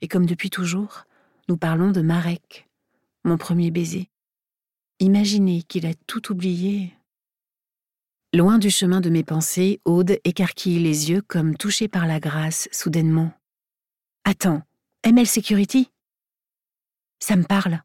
et 0.00 0.08
comme 0.08 0.26
depuis 0.26 0.50
toujours, 0.50 1.04
nous 1.48 1.56
parlons 1.56 1.90
de 1.90 2.00
Marek, 2.00 2.68
mon 3.24 3.36
premier 3.36 3.70
baiser. 3.70 4.10
Imaginez 5.00 5.62
qu'il 5.62 5.86
a 5.86 5.94
tout 6.06 6.32
oublié. 6.32 6.94
Loin 8.34 8.58
du 8.58 8.68
chemin 8.70 9.00
de 9.00 9.10
mes 9.10 9.24
pensées, 9.24 9.80
Aude 9.84 10.18
écarquille 10.24 10.80
les 10.80 11.10
yeux 11.10 11.22
comme 11.22 11.56
touchée 11.56 11.88
par 11.88 12.06
la 12.06 12.20
grâce, 12.20 12.68
soudainement. 12.72 13.32
Attends, 14.24 14.62
ML 15.04 15.26
Security? 15.26 15.90
Ça 17.20 17.36
me 17.36 17.44
parle. 17.44 17.80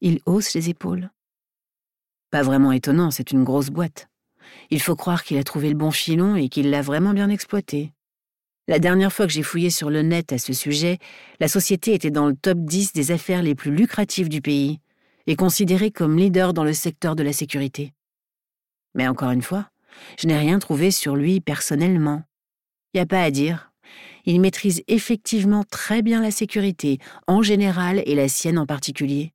Il 0.00 0.20
hausse 0.26 0.54
les 0.54 0.70
épaules. 0.70 1.10
Pas 2.34 2.42
vraiment 2.42 2.72
étonnant, 2.72 3.12
c'est 3.12 3.30
une 3.30 3.44
grosse 3.44 3.70
boîte. 3.70 4.08
Il 4.70 4.82
faut 4.82 4.96
croire 4.96 5.22
qu'il 5.22 5.38
a 5.38 5.44
trouvé 5.44 5.68
le 5.68 5.76
bon 5.76 5.92
filon 5.92 6.34
et 6.34 6.48
qu'il 6.48 6.68
l'a 6.68 6.82
vraiment 6.82 7.12
bien 7.12 7.28
exploité. 7.28 7.92
La 8.66 8.80
dernière 8.80 9.12
fois 9.12 9.28
que 9.28 9.32
j'ai 9.32 9.44
fouillé 9.44 9.70
sur 9.70 9.88
le 9.88 10.02
net 10.02 10.32
à 10.32 10.38
ce 10.38 10.52
sujet, 10.52 10.98
la 11.38 11.46
société 11.46 11.94
était 11.94 12.10
dans 12.10 12.26
le 12.26 12.34
top 12.34 12.58
10 12.58 12.92
des 12.92 13.12
affaires 13.12 13.40
les 13.40 13.54
plus 13.54 13.72
lucratives 13.72 14.28
du 14.28 14.40
pays 14.40 14.80
et 15.28 15.36
considérée 15.36 15.92
comme 15.92 16.18
leader 16.18 16.54
dans 16.54 16.64
le 16.64 16.72
secteur 16.72 17.14
de 17.14 17.22
la 17.22 17.32
sécurité. 17.32 17.92
Mais 18.96 19.06
encore 19.06 19.30
une 19.30 19.40
fois, 19.40 19.68
je 20.18 20.26
n'ai 20.26 20.36
rien 20.36 20.58
trouvé 20.58 20.90
sur 20.90 21.14
lui 21.14 21.40
personnellement. 21.40 22.24
Y 22.94 22.98
a 22.98 23.06
pas 23.06 23.22
à 23.22 23.30
dire. 23.30 23.70
Il 24.24 24.40
maîtrise 24.40 24.82
effectivement 24.88 25.62
très 25.62 26.02
bien 26.02 26.20
la 26.20 26.32
sécurité, 26.32 26.98
en 27.28 27.42
général 27.42 28.02
et 28.06 28.16
la 28.16 28.26
sienne 28.26 28.58
en 28.58 28.66
particulier. 28.66 29.32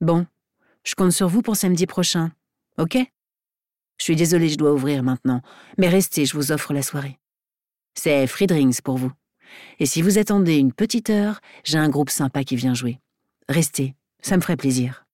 Bon, 0.00 0.26
je 0.84 0.94
compte 0.94 1.12
sur 1.12 1.28
vous 1.28 1.42
pour 1.42 1.56
samedi 1.56 1.86
prochain. 1.86 2.32
OK? 2.78 2.96
Je 3.98 4.04
suis 4.04 4.16
désolée, 4.16 4.48
je 4.48 4.56
dois 4.56 4.72
ouvrir 4.72 5.02
maintenant, 5.02 5.42
mais 5.76 5.88
restez, 5.88 6.24
je 6.24 6.34
vous 6.34 6.52
offre 6.52 6.72
la 6.72 6.82
soirée. 6.82 7.18
C'est 7.94 8.26
free 8.26 8.46
drinks 8.46 8.80
pour 8.80 8.96
vous. 8.96 9.12
Et 9.78 9.86
si 9.86 10.00
vous 10.00 10.18
attendez 10.18 10.56
une 10.56 10.72
petite 10.72 11.10
heure, 11.10 11.40
j'ai 11.64 11.78
un 11.78 11.88
groupe 11.88 12.10
sympa 12.10 12.44
qui 12.44 12.56
vient 12.56 12.74
jouer. 12.74 12.98
Restez, 13.48 13.94
ça 14.22 14.36
me 14.36 14.42
ferait 14.42 14.56
plaisir. 14.56 15.04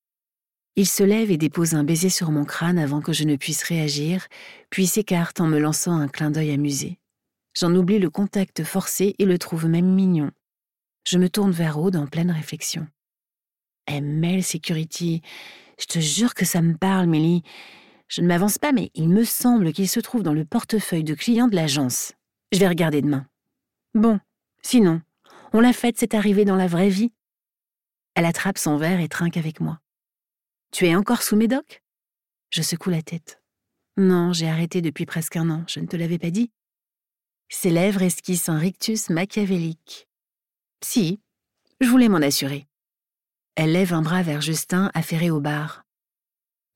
Il 0.77 0.87
se 0.87 1.03
lève 1.03 1.31
et 1.31 1.39
dépose 1.39 1.75
un 1.75 1.85
baiser 1.85 2.11
sur 2.11 2.31
mon 2.31 2.45
crâne 2.45 2.79
avant 2.79 3.01
que 3.01 3.13
je 3.13 3.25
ne 3.25 3.37
puisse 3.37 3.63
réagir, 3.63 4.27
puis 4.69 4.87
s'écarte 4.87 5.41
en 5.41 5.47
me 5.47 5.59
lançant 5.59 5.99
un 5.99 6.07
clin 6.07 6.31
d'œil 6.31 6.51
amusé. 6.51 6.99
J'en 7.59 7.75
oublie 7.75 7.99
le 7.99 8.11
contact 8.11 8.63
forcé 8.63 9.15
et 9.19 9.25
le 9.25 9.39
trouve 9.39 9.67
même 9.67 9.95
mignon. 9.95 10.31
Je 11.09 11.17
me 11.17 11.31
tourne 11.31 11.51
vers 11.51 11.79
Aude 11.79 11.97
en 11.97 12.07
pleine 12.07 12.31
réflexion. 12.31 12.87
ML 13.87 14.43
Security. 14.43 15.23
Je 15.79 15.87
te 15.87 15.99
jure 15.99 16.35
que 16.35 16.45
ça 16.45 16.63
me 16.63 16.77
parle, 16.77 17.07
Mélie. 17.07 17.43
Je 18.09 18.21
ne 18.21 18.27
m'avance 18.27 18.59
pas, 18.59 18.73
mais 18.73 18.91
il 18.95 19.09
me 19.09 19.25
semble 19.25 19.73
qu'il 19.73 19.89
se 19.89 20.01
trouve 20.01 20.23
dans 20.23 20.33
le 20.33 20.45
portefeuille 20.45 21.05
de 21.05 21.15
client 21.15 21.49
de 21.49 21.57
l'agence. 21.57 22.13
Je 22.53 22.59
vais 22.59 22.69
regarder 22.69 23.03
demain. 23.03 23.27
Bon, 23.95 24.21
sinon, 24.63 25.03
on 25.53 25.61
l'a 25.61 25.73
faite, 25.73 25.97
c'est 25.99 26.15
arrivé 26.15 26.45
dans 26.45 26.57
la 26.57 26.67
vraie 26.67 26.89
vie. 26.89 27.13
Elle 28.15 28.27
attrape 28.27 28.59
son 28.59 28.77
verre 28.77 29.01
et 29.01 29.09
trinque 29.09 29.37
avec 29.37 29.61
moi. 29.61 29.81
Tu 30.73 30.87
es 30.87 30.95
encore 30.95 31.23
sous 31.23 31.37
médoc 31.37 31.83
Je 32.51 32.63
secoue 32.63 32.91
la 32.91 33.03
tête. 33.03 33.41
Non, 33.97 34.33
j'ai 34.33 34.49
arrêté 34.49 34.83
depuis 34.83 35.07
presque 35.07 35.37
un 35.37 35.51
an, 35.51 35.65
je 35.67 35.81
ne 35.81 35.87
te 35.87 35.97
l'avais 35.97 36.19
pas 36.19 36.31
dit. 36.31 36.51
Ses 37.49 37.71
lèvres 37.71 38.03
esquissent 38.03 38.49
un 38.49 38.59
rictus 38.59 39.09
machiavélique. 39.09 40.09
Si, 40.83 41.21
je 41.81 41.89
voulais 41.89 42.09
m'en 42.09 42.19
assurer. 42.19 42.67
Elle 43.57 43.73
lève 43.73 43.95
un 43.95 44.03
bras 44.03 44.23
vers 44.23 44.43
Justin, 44.43 44.91
affairé 44.93 45.31
au 45.31 45.41
bar. 45.41 45.87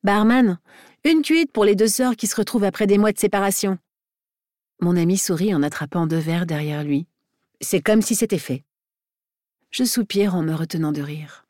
Barman, 0.02 0.58
une 1.04 1.20
cuite 1.20 1.52
pour 1.52 1.66
les 1.66 1.76
deux 1.76 1.88
sœurs 1.88 2.16
qui 2.16 2.26
se 2.26 2.34
retrouvent 2.34 2.64
après 2.64 2.86
des 2.86 2.96
mois 2.96 3.12
de 3.12 3.18
séparation. 3.18 3.76
Mon 4.80 4.96
ami 4.96 5.18
sourit 5.18 5.54
en 5.54 5.62
attrapant 5.62 6.06
deux 6.06 6.18
verres 6.18 6.46
derrière 6.46 6.82
lui. 6.82 7.06
C'est 7.60 7.82
comme 7.82 8.00
si 8.00 8.14
c'était 8.14 8.38
fait. 8.38 8.64
Je 9.70 9.84
soupire 9.84 10.34
en 10.34 10.42
me 10.42 10.54
retenant 10.54 10.90
de 10.90 11.02
rire. 11.02 11.44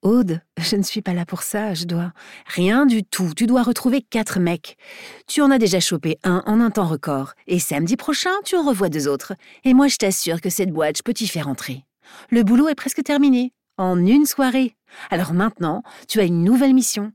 Aude, 0.00 0.40
je 0.58 0.76
ne 0.76 0.82
suis 0.82 1.02
pas 1.02 1.12
là 1.12 1.26
pour 1.26 1.42
ça, 1.42 1.74
je 1.74 1.84
dois. 1.84 2.14
Rien 2.46 2.86
du 2.86 3.04
tout, 3.04 3.34
tu 3.36 3.46
dois 3.46 3.62
retrouver 3.62 4.00
quatre 4.00 4.40
mecs. 4.40 4.78
Tu 5.26 5.42
en 5.42 5.50
as 5.50 5.58
déjà 5.58 5.80
chopé 5.80 6.18
un 6.24 6.42
en 6.46 6.60
un 6.60 6.70
temps 6.70 6.88
record, 6.88 7.34
et 7.46 7.58
samedi 7.58 7.96
prochain, 7.96 8.32
tu 8.46 8.56
en 8.56 8.66
revois 8.66 8.88
deux 8.88 9.06
autres. 9.06 9.34
Et 9.64 9.74
moi, 9.74 9.88
je 9.88 9.96
t'assure 9.96 10.40
que 10.40 10.50
cette 10.50 10.72
boîte, 10.72 10.96
je 10.96 11.02
peux 11.02 11.12
t'y 11.12 11.28
faire 11.28 11.46
entrer. 11.46 11.84
Le 12.30 12.42
boulot 12.42 12.68
est 12.68 12.74
presque 12.74 13.04
terminé 13.04 13.52
en 13.76 14.04
une 14.04 14.26
soirée. 14.26 14.76
Alors 15.10 15.32
maintenant, 15.32 15.82
tu 16.08 16.20
as 16.20 16.24
une 16.24 16.44
nouvelle 16.44 16.74
mission. 16.74 17.12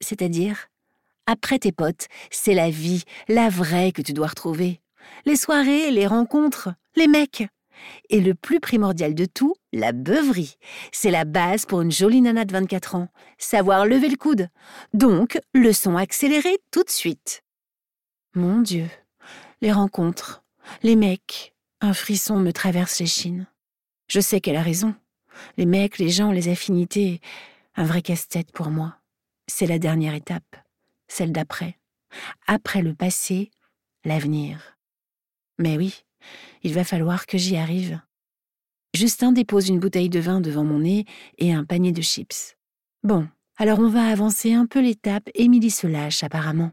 C'est-à-dire, 0.00 0.68
après 1.26 1.58
tes 1.58 1.72
potes, 1.72 2.08
c'est 2.30 2.54
la 2.54 2.70
vie, 2.70 3.04
la 3.28 3.48
vraie 3.48 3.92
que 3.92 4.02
tu 4.02 4.12
dois 4.12 4.28
retrouver. 4.28 4.80
Les 5.26 5.36
soirées, 5.36 5.90
les 5.90 6.06
rencontres, 6.06 6.70
les 6.96 7.08
mecs. 7.08 7.46
Et 8.10 8.20
le 8.20 8.34
plus 8.34 8.60
primordial 8.60 9.14
de 9.14 9.24
tout, 9.24 9.54
la 9.72 9.92
beuverie. 9.92 10.56
C'est 10.92 11.10
la 11.10 11.24
base 11.24 11.64
pour 11.66 11.80
une 11.80 11.92
jolie 11.92 12.20
nana 12.20 12.44
de 12.44 12.52
24 12.52 12.96
ans. 12.96 13.08
Savoir 13.38 13.86
lever 13.86 14.08
le 14.08 14.16
coude. 14.16 14.48
Donc, 14.94 15.38
leçon 15.54 15.96
accélérée 15.96 16.58
tout 16.70 16.82
de 16.82 16.90
suite. 16.90 17.42
Mon 18.34 18.60
Dieu, 18.60 18.86
les 19.60 19.72
rencontres, 19.72 20.42
les 20.82 20.96
mecs, 20.96 21.54
un 21.80 21.94
frisson 21.94 22.36
me 22.36 22.52
traverse 22.52 23.00
les. 23.00 23.46
Je 24.08 24.20
sais 24.20 24.40
qu'elle 24.40 24.56
a 24.56 24.62
raison. 24.62 24.94
Les 25.56 25.66
mecs, 25.66 25.98
les 25.98 26.08
gens, 26.08 26.30
les 26.30 26.48
affinités, 26.48 27.20
un 27.76 27.84
vrai 27.84 28.02
casse-tête 28.02 28.52
pour 28.52 28.70
moi. 28.70 28.96
C'est 29.46 29.66
la 29.66 29.78
dernière 29.78 30.14
étape, 30.14 30.56
celle 31.06 31.32
d'après. 31.32 31.78
Après 32.46 32.82
le 32.82 32.94
passé, 32.94 33.50
l'avenir. 34.04 34.76
Mais 35.58 35.76
oui, 35.76 36.04
il 36.62 36.74
va 36.74 36.84
falloir 36.84 37.26
que 37.26 37.38
j'y 37.38 37.56
arrive. 37.56 38.00
Justin 38.94 39.32
dépose 39.32 39.68
une 39.68 39.80
bouteille 39.80 40.08
de 40.08 40.20
vin 40.20 40.40
devant 40.40 40.64
mon 40.64 40.80
nez 40.80 41.04
et 41.38 41.52
un 41.52 41.64
panier 41.64 41.92
de 41.92 42.02
chips. 42.02 42.56
Bon, 43.02 43.28
alors 43.56 43.78
on 43.78 43.88
va 43.88 44.06
avancer 44.06 44.54
un 44.54 44.66
peu 44.66 44.80
l'étape. 44.80 45.28
Émilie 45.34 45.70
se 45.70 45.86
lâche 45.86 46.22
apparemment. 46.22 46.72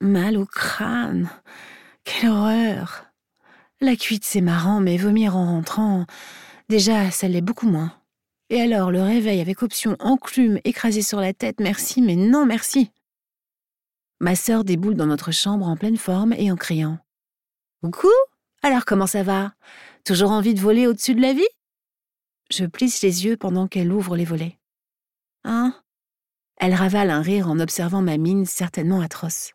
Mal 0.00 0.36
au 0.36 0.46
crâne. 0.46 1.30
Quelle 2.04 2.30
horreur. 2.30 3.06
La 3.80 3.96
cuite, 3.96 4.24
c'est 4.24 4.40
marrant, 4.40 4.80
mais 4.80 4.96
vomir 4.96 5.36
en 5.36 5.46
rentrant, 5.46 6.06
Déjà, 6.68 7.10
ça 7.10 7.28
l'est 7.28 7.40
beaucoup 7.40 7.68
moins. 7.68 7.92
Et 8.50 8.60
alors, 8.60 8.90
le 8.90 9.02
réveil 9.02 9.40
avec 9.40 9.62
option 9.62 9.96
enclume 9.98 10.60
écrasé 10.64 11.02
sur 11.02 11.20
la 11.20 11.32
tête, 11.32 11.60
merci, 11.60 12.02
mais 12.02 12.16
non 12.16 12.46
merci. 12.46 12.90
Ma 14.20 14.36
sœur 14.36 14.64
déboule 14.64 14.94
dans 14.94 15.06
notre 15.06 15.32
chambre 15.32 15.66
en 15.66 15.76
pleine 15.76 15.96
forme 15.96 16.32
et 16.34 16.50
en 16.50 16.56
criant. 16.56 16.98
Coucou 17.82 18.08
Alors 18.62 18.84
comment 18.84 19.06
ça 19.06 19.22
va? 19.22 19.52
Toujours 20.04 20.30
envie 20.30 20.54
de 20.54 20.60
voler 20.60 20.86
au-dessus 20.86 21.14
de 21.14 21.20
la 21.20 21.32
vie? 21.32 21.48
Je 22.50 22.64
plisse 22.64 23.02
les 23.02 23.24
yeux 23.24 23.36
pendant 23.36 23.68
qu'elle 23.68 23.92
ouvre 23.92 24.16
les 24.16 24.24
volets. 24.24 24.58
Hein? 25.44 25.74
Elle 26.56 26.74
ravale 26.74 27.10
un 27.10 27.22
rire 27.22 27.48
en 27.48 27.58
observant 27.58 28.00
ma 28.00 28.16
mine 28.16 28.46
certainement 28.46 29.00
atroce. 29.00 29.52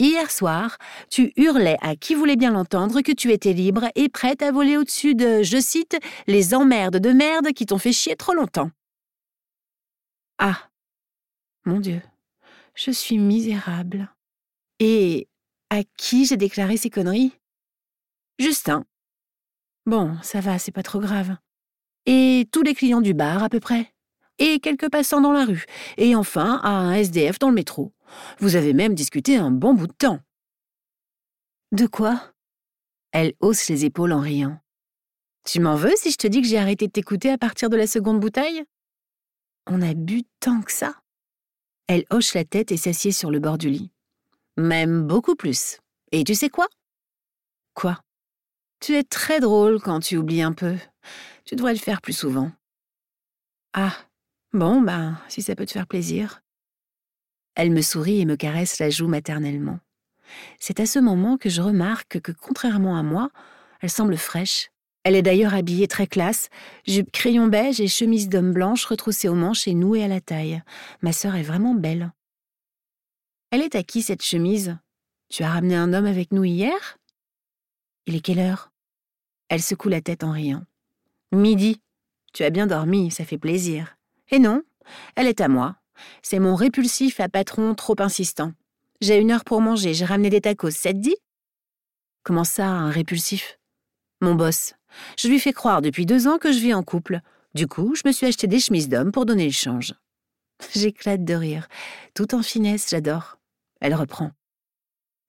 Hier 0.00 0.30
soir, 0.30 0.78
tu 1.10 1.32
hurlais 1.36 1.76
à 1.80 1.96
qui 1.96 2.14
voulait 2.14 2.36
bien 2.36 2.52
l'entendre 2.52 3.00
que 3.00 3.10
tu 3.10 3.32
étais 3.32 3.52
libre 3.52 3.86
et 3.96 4.08
prête 4.08 4.42
à 4.42 4.52
voler 4.52 4.76
au-dessus 4.76 5.16
de, 5.16 5.42
je 5.42 5.60
cite, 5.60 5.98
les 6.28 6.54
emmerdes 6.54 6.98
de 6.98 7.10
merde 7.10 7.52
qui 7.52 7.66
t'ont 7.66 7.78
fait 7.78 7.92
chier 7.92 8.14
trop 8.14 8.32
longtemps. 8.32 8.70
Ah. 10.38 10.70
Mon 11.64 11.80
Dieu. 11.80 12.00
Je 12.74 12.92
suis 12.92 13.18
misérable. 13.18 14.08
Et 14.78 15.26
à 15.70 15.82
qui 15.96 16.26
j'ai 16.26 16.36
déclaré 16.36 16.76
ces 16.76 16.90
conneries? 16.90 17.32
Justin. 18.38 18.84
Bon, 19.84 20.16
ça 20.22 20.40
va, 20.40 20.60
c'est 20.60 20.70
pas 20.70 20.84
trop 20.84 21.00
grave. 21.00 21.36
Et 22.06 22.46
tous 22.52 22.62
les 22.62 22.74
clients 22.74 23.00
du 23.00 23.14
bar, 23.14 23.42
à 23.42 23.48
peu 23.48 23.58
près 23.58 23.92
et 24.38 24.60
quelques 24.60 24.90
passants 24.90 25.20
dans 25.20 25.32
la 25.32 25.44
rue, 25.44 25.64
et 25.96 26.14
enfin 26.14 26.60
à 26.62 26.70
un 26.70 26.94
SDF 26.94 27.38
dans 27.38 27.48
le 27.48 27.54
métro. 27.54 27.92
Vous 28.38 28.56
avez 28.56 28.72
même 28.72 28.94
discuté 28.94 29.36
un 29.36 29.50
bon 29.50 29.74
bout 29.74 29.86
de 29.86 29.92
temps. 29.92 30.20
De 31.72 31.86
quoi? 31.86 32.32
Elle 33.12 33.34
hausse 33.40 33.68
les 33.68 33.84
épaules 33.84 34.12
en 34.12 34.20
riant. 34.20 34.60
Tu 35.44 35.60
m'en 35.60 35.76
veux 35.76 35.94
si 35.96 36.10
je 36.10 36.16
te 36.16 36.26
dis 36.26 36.42
que 36.42 36.48
j'ai 36.48 36.58
arrêté 36.58 36.86
de 36.86 36.92
t'écouter 36.92 37.30
à 37.30 37.38
partir 37.38 37.70
de 37.70 37.76
la 37.76 37.86
seconde 37.86 38.20
bouteille? 38.20 38.64
On 39.66 39.82
a 39.82 39.94
bu 39.94 40.22
tant 40.40 40.62
que 40.62 40.72
ça. 40.72 40.94
Elle 41.86 42.04
hoche 42.10 42.34
la 42.34 42.44
tête 42.44 42.72
et 42.72 42.76
s'assied 42.76 43.12
sur 43.12 43.30
le 43.30 43.40
bord 43.40 43.58
du 43.58 43.70
lit. 43.70 43.90
Même 44.56 45.06
beaucoup 45.06 45.36
plus. 45.36 45.78
Et 46.12 46.24
tu 46.24 46.34
sais 46.34 46.50
quoi? 46.50 46.68
Quoi? 47.74 48.00
Tu 48.80 48.94
es 48.94 49.04
très 49.04 49.40
drôle 49.40 49.80
quand 49.80 50.00
tu 50.00 50.16
oublies 50.16 50.42
un 50.42 50.52
peu. 50.52 50.76
Tu 51.44 51.56
devrais 51.56 51.72
le 51.72 51.78
faire 51.78 52.00
plus 52.00 52.12
souvent. 52.12 52.52
Ah, 53.72 53.94
Bon, 54.54 54.80
ben, 54.80 55.18
si 55.28 55.42
ça 55.42 55.54
peut 55.54 55.66
te 55.66 55.72
faire 55.72 55.86
plaisir. 55.86 56.40
Elle 57.58 57.72
me 57.72 57.82
sourit 57.82 58.20
et 58.20 58.24
me 58.24 58.36
caresse 58.36 58.78
la 58.78 58.88
joue 58.88 59.08
maternellement. 59.08 59.80
C'est 60.60 60.78
à 60.78 60.86
ce 60.86 61.00
moment 61.00 61.36
que 61.36 61.48
je 61.48 61.60
remarque 61.60 62.20
que, 62.20 62.30
contrairement 62.30 62.96
à 62.96 63.02
moi, 63.02 63.30
elle 63.80 63.90
semble 63.90 64.16
fraîche. 64.16 64.70
Elle 65.02 65.16
est 65.16 65.22
d'ailleurs 65.22 65.54
habillée 65.54 65.88
très 65.88 66.06
classe, 66.06 66.50
jupe 66.86 67.10
crayon 67.10 67.48
beige 67.48 67.80
et 67.80 67.88
chemise 67.88 68.28
d'homme 68.28 68.52
blanche 68.52 68.84
retroussée 68.84 69.28
aux 69.28 69.34
manches 69.34 69.66
et 69.66 69.74
nouée 69.74 70.04
à 70.04 70.08
la 70.08 70.20
taille. 70.20 70.62
Ma 71.02 71.12
sœur 71.12 71.34
est 71.34 71.42
vraiment 71.42 71.74
belle. 71.74 72.12
Elle 73.50 73.62
est 73.62 73.74
à 73.74 73.82
qui 73.82 74.02
cette 74.02 74.22
chemise? 74.22 74.78
Tu 75.28 75.42
as 75.42 75.50
ramené 75.50 75.74
un 75.74 75.92
homme 75.92 76.06
avec 76.06 76.30
nous 76.30 76.44
hier? 76.44 76.98
Il 78.06 78.14
est 78.14 78.20
quelle 78.20 78.38
heure? 78.38 78.70
Elle 79.48 79.62
secoue 79.62 79.88
la 79.88 80.00
tête 80.00 80.22
en 80.22 80.30
riant. 80.30 80.62
Midi. 81.32 81.80
Tu 82.32 82.44
as 82.44 82.50
bien 82.50 82.68
dormi, 82.68 83.10
ça 83.10 83.24
fait 83.24 83.36
plaisir. 83.36 83.96
Et 84.30 84.38
non, 84.38 84.62
elle 85.16 85.26
est 85.26 85.40
à 85.40 85.48
moi. 85.48 85.77
C'est 86.22 86.38
mon 86.38 86.54
répulsif 86.54 87.20
à 87.20 87.28
patron 87.28 87.74
trop 87.74 87.96
insistant. 87.98 88.52
J'ai 89.00 89.18
une 89.18 89.30
heure 89.30 89.44
pour 89.44 89.60
manger, 89.60 89.94
j'ai 89.94 90.04
ramené 90.04 90.30
des 90.30 90.40
tacos, 90.40 90.70
ça 90.70 90.92
dit? 90.92 91.16
Comment 92.22 92.44
ça, 92.44 92.66
un 92.66 92.90
répulsif? 92.90 93.58
Mon 94.20 94.34
boss. 94.34 94.74
Je 95.16 95.28
lui 95.28 95.38
fais 95.38 95.52
croire 95.52 95.82
depuis 95.82 96.06
deux 96.06 96.26
ans 96.26 96.38
que 96.38 96.52
je 96.52 96.58
vis 96.58 96.74
en 96.74 96.82
couple. 96.82 97.20
Du 97.54 97.66
coup, 97.66 97.94
je 97.94 98.02
me 98.04 98.12
suis 98.12 98.26
acheté 98.26 98.46
des 98.46 98.60
chemises 98.60 98.88
d'homme 98.88 99.12
pour 99.12 99.26
donner 99.26 99.46
le 99.46 99.52
change. 99.52 99.94
J'éclate 100.74 101.24
de 101.24 101.34
rire. 101.34 101.68
Tout 102.14 102.34
en 102.34 102.42
finesse, 102.42 102.88
j'adore. 102.90 103.38
Elle 103.80 103.94
reprend. 103.94 104.32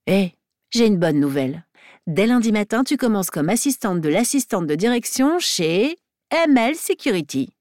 Hé, 0.07 0.35
j'ai 0.71 0.87
une 0.87 0.97
bonne 0.97 1.19
nouvelle. 1.19 1.65
Dès 2.07 2.25
lundi 2.25 2.51
matin, 2.51 2.83
tu 2.83 2.97
commences 2.97 3.29
comme 3.29 3.49
assistante 3.49 4.01
de 4.01 4.09
l'assistante 4.09 4.65
de 4.65 4.75
direction 4.75 5.37
chez 5.39 5.97
ML 6.31 6.75
Security. 6.75 7.53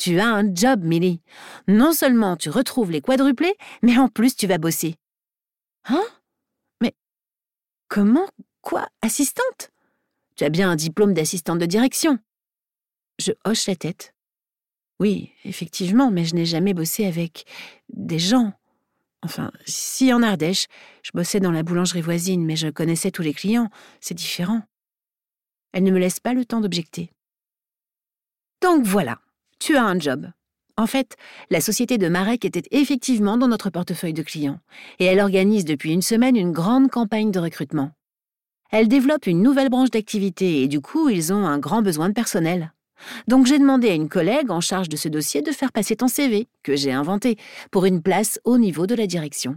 Tu 0.00 0.18
as 0.18 0.28
un 0.28 0.54
job, 0.54 0.82
Millie. 0.82 1.20
Non 1.68 1.92
seulement 1.92 2.34
tu 2.34 2.48
retrouves 2.48 2.90
les 2.90 3.02
quadruplés, 3.02 3.54
mais 3.82 3.98
en 3.98 4.08
plus 4.08 4.34
tu 4.34 4.46
vas 4.46 4.56
bosser. 4.56 4.96
Hein? 5.84 6.02
Mais 6.80 6.94
comment? 7.88 8.26
Quoi? 8.62 8.88
Assistante? 9.02 9.70
Tu 10.36 10.44
as 10.44 10.48
bien 10.48 10.70
un 10.70 10.76
diplôme 10.76 11.12
d'assistante 11.12 11.58
de 11.58 11.66
direction. 11.66 12.18
Je 13.18 13.32
hoche 13.44 13.66
la 13.66 13.76
tête. 13.76 14.14
Oui, 15.00 15.34
effectivement, 15.44 16.10
mais 16.10 16.24
je 16.24 16.34
n'ai 16.34 16.46
jamais 16.46 16.72
bossé 16.72 17.04
avec 17.04 17.44
des 17.90 18.18
gens. 18.18 18.54
Enfin, 19.20 19.52
si 19.66 20.14
en 20.14 20.22
Ardèche, 20.22 20.64
je 21.02 21.10
bossais 21.12 21.40
dans 21.40 21.52
la 21.52 21.62
boulangerie 21.62 22.00
voisine, 22.00 22.46
mais 22.46 22.56
je 22.56 22.68
connaissais 22.68 23.10
tous 23.10 23.22
les 23.22 23.34
clients, 23.34 23.68
c'est 24.00 24.14
différent. 24.14 24.62
Elle 25.72 25.84
ne 25.84 25.90
me 25.90 25.98
laisse 25.98 26.20
pas 26.20 26.32
le 26.32 26.46
temps 26.46 26.62
d'objecter. 26.62 27.12
Donc 28.62 28.86
voilà, 28.86 29.20
tu 29.60 29.76
as 29.76 29.84
un 29.84 29.98
job. 29.98 30.30
En 30.76 30.86
fait, 30.86 31.16
la 31.50 31.60
société 31.60 31.98
de 31.98 32.08
Marek 32.08 32.44
était 32.44 32.62
effectivement 32.70 33.36
dans 33.36 33.48
notre 33.48 33.70
portefeuille 33.70 34.14
de 34.14 34.22
clients, 34.22 34.58
et 34.98 35.04
elle 35.04 35.20
organise 35.20 35.66
depuis 35.66 35.92
une 35.92 36.02
semaine 36.02 36.36
une 36.36 36.52
grande 36.52 36.90
campagne 36.90 37.30
de 37.30 37.38
recrutement. 37.38 37.92
Elle 38.72 38.88
développe 38.88 39.26
une 39.26 39.42
nouvelle 39.42 39.68
branche 39.68 39.90
d'activité 39.90 40.62
et 40.62 40.68
du 40.68 40.80
coup, 40.80 41.08
ils 41.08 41.32
ont 41.32 41.46
un 41.46 41.58
grand 41.58 41.82
besoin 41.82 42.08
de 42.08 42.14
personnel. 42.14 42.72
Donc 43.28 43.46
j'ai 43.46 43.58
demandé 43.58 43.90
à 43.90 43.94
une 43.94 44.08
collègue 44.08 44.50
en 44.50 44.60
charge 44.60 44.88
de 44.88 44.96
ce 44.96 45.08
dossier 45.08 45.42
de 45.42 45.52
faire 45.52 45.72
passer 45.72 45.96
ton 45.96 46.08
CV, 46.08 46.48
que 46.62 46.76
j'ai 46.76 46.92
inventé, 46.92 47.36
pour 47.70 47.84
une 47.84 48.02
place 48.02 48.38
au 48.44 48.58
niveau 48.58 48.86
de 48.86 48.94
la 48.94 49.06
direction. 49.06 49.56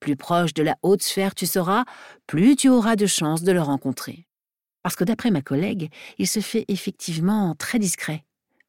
Plus 0.00 0.16
proche 0.16 0.54
de 0.54 0.62
la 0.62 0.76
haute 0.82 1.02
sphère 1.02 1.34
tu 1.34 1.46
seras, 1.46 1.84
plus 2.26 2.56
tu 2.56 2.68
auras 2.68 2.96
de 2.96 3.06
chances 3.06 3.42
de 3.42 3.52
le 3.52 3.62
rencontrer. 3.62 4.26
Parce 4.82 4.96
que 4.96 5.04
d'après 5.04 5.30
ma 5.30 5.42
collègue, 5.42 5.90
il 6.18 6.26
se 6.26 6.40
fait 6.40 6.64
effectivement 6.68 7.54
très 7.56 7.78
discret. 7.78 8.24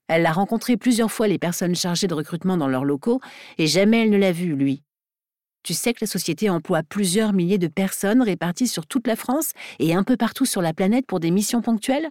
Elle 0.07 0.25
a 0.25 0.31
rencontré 0.31 0.77
plusieurs 0.77 1.11
fois 1.11 1.27
les 1.27 1.37
personnes 1.37 1.75
chargées 1.75 2.07
de 2.07 2.13
recrutement 2.13 2.57
dans 2.57 2.67
leurs 2.67 2.85
locaux 2.85 3.19
et 3.57 3.67
jamais 3.67 4.03
elle 4.03 4.09
ne 4.09 4.17
l'a 4.17 4.31
vu, 4.31 4.55
lui. 4.55 4.83
Tu 5.63 5.73
sais 5.73 5.93
que 5.93 5.99
la 6.01 6.07
société 6.07 6.49
emploie 6.49 6.81
plusieurs 6.81 7.33
milliers 7.33 7.57
de 7.57 7.67
personnes 7.67 8.21
réparties 8.21 8.69
sur 8.69 8.85
toute 8.85 9.05
la 9.05 9.17
France 9.17 9.51
et 9.79 9.93
un 9.93 10.03
peu 10.03 10.15
partout 10.15 10.45
sur 10.45 10.61
la 10.61 10.73
planète 10.73 11.05
pour 11.05 11.19
des 11.19 11.31
missions 11.31 11.61
ponctuelles? 11.61 12.09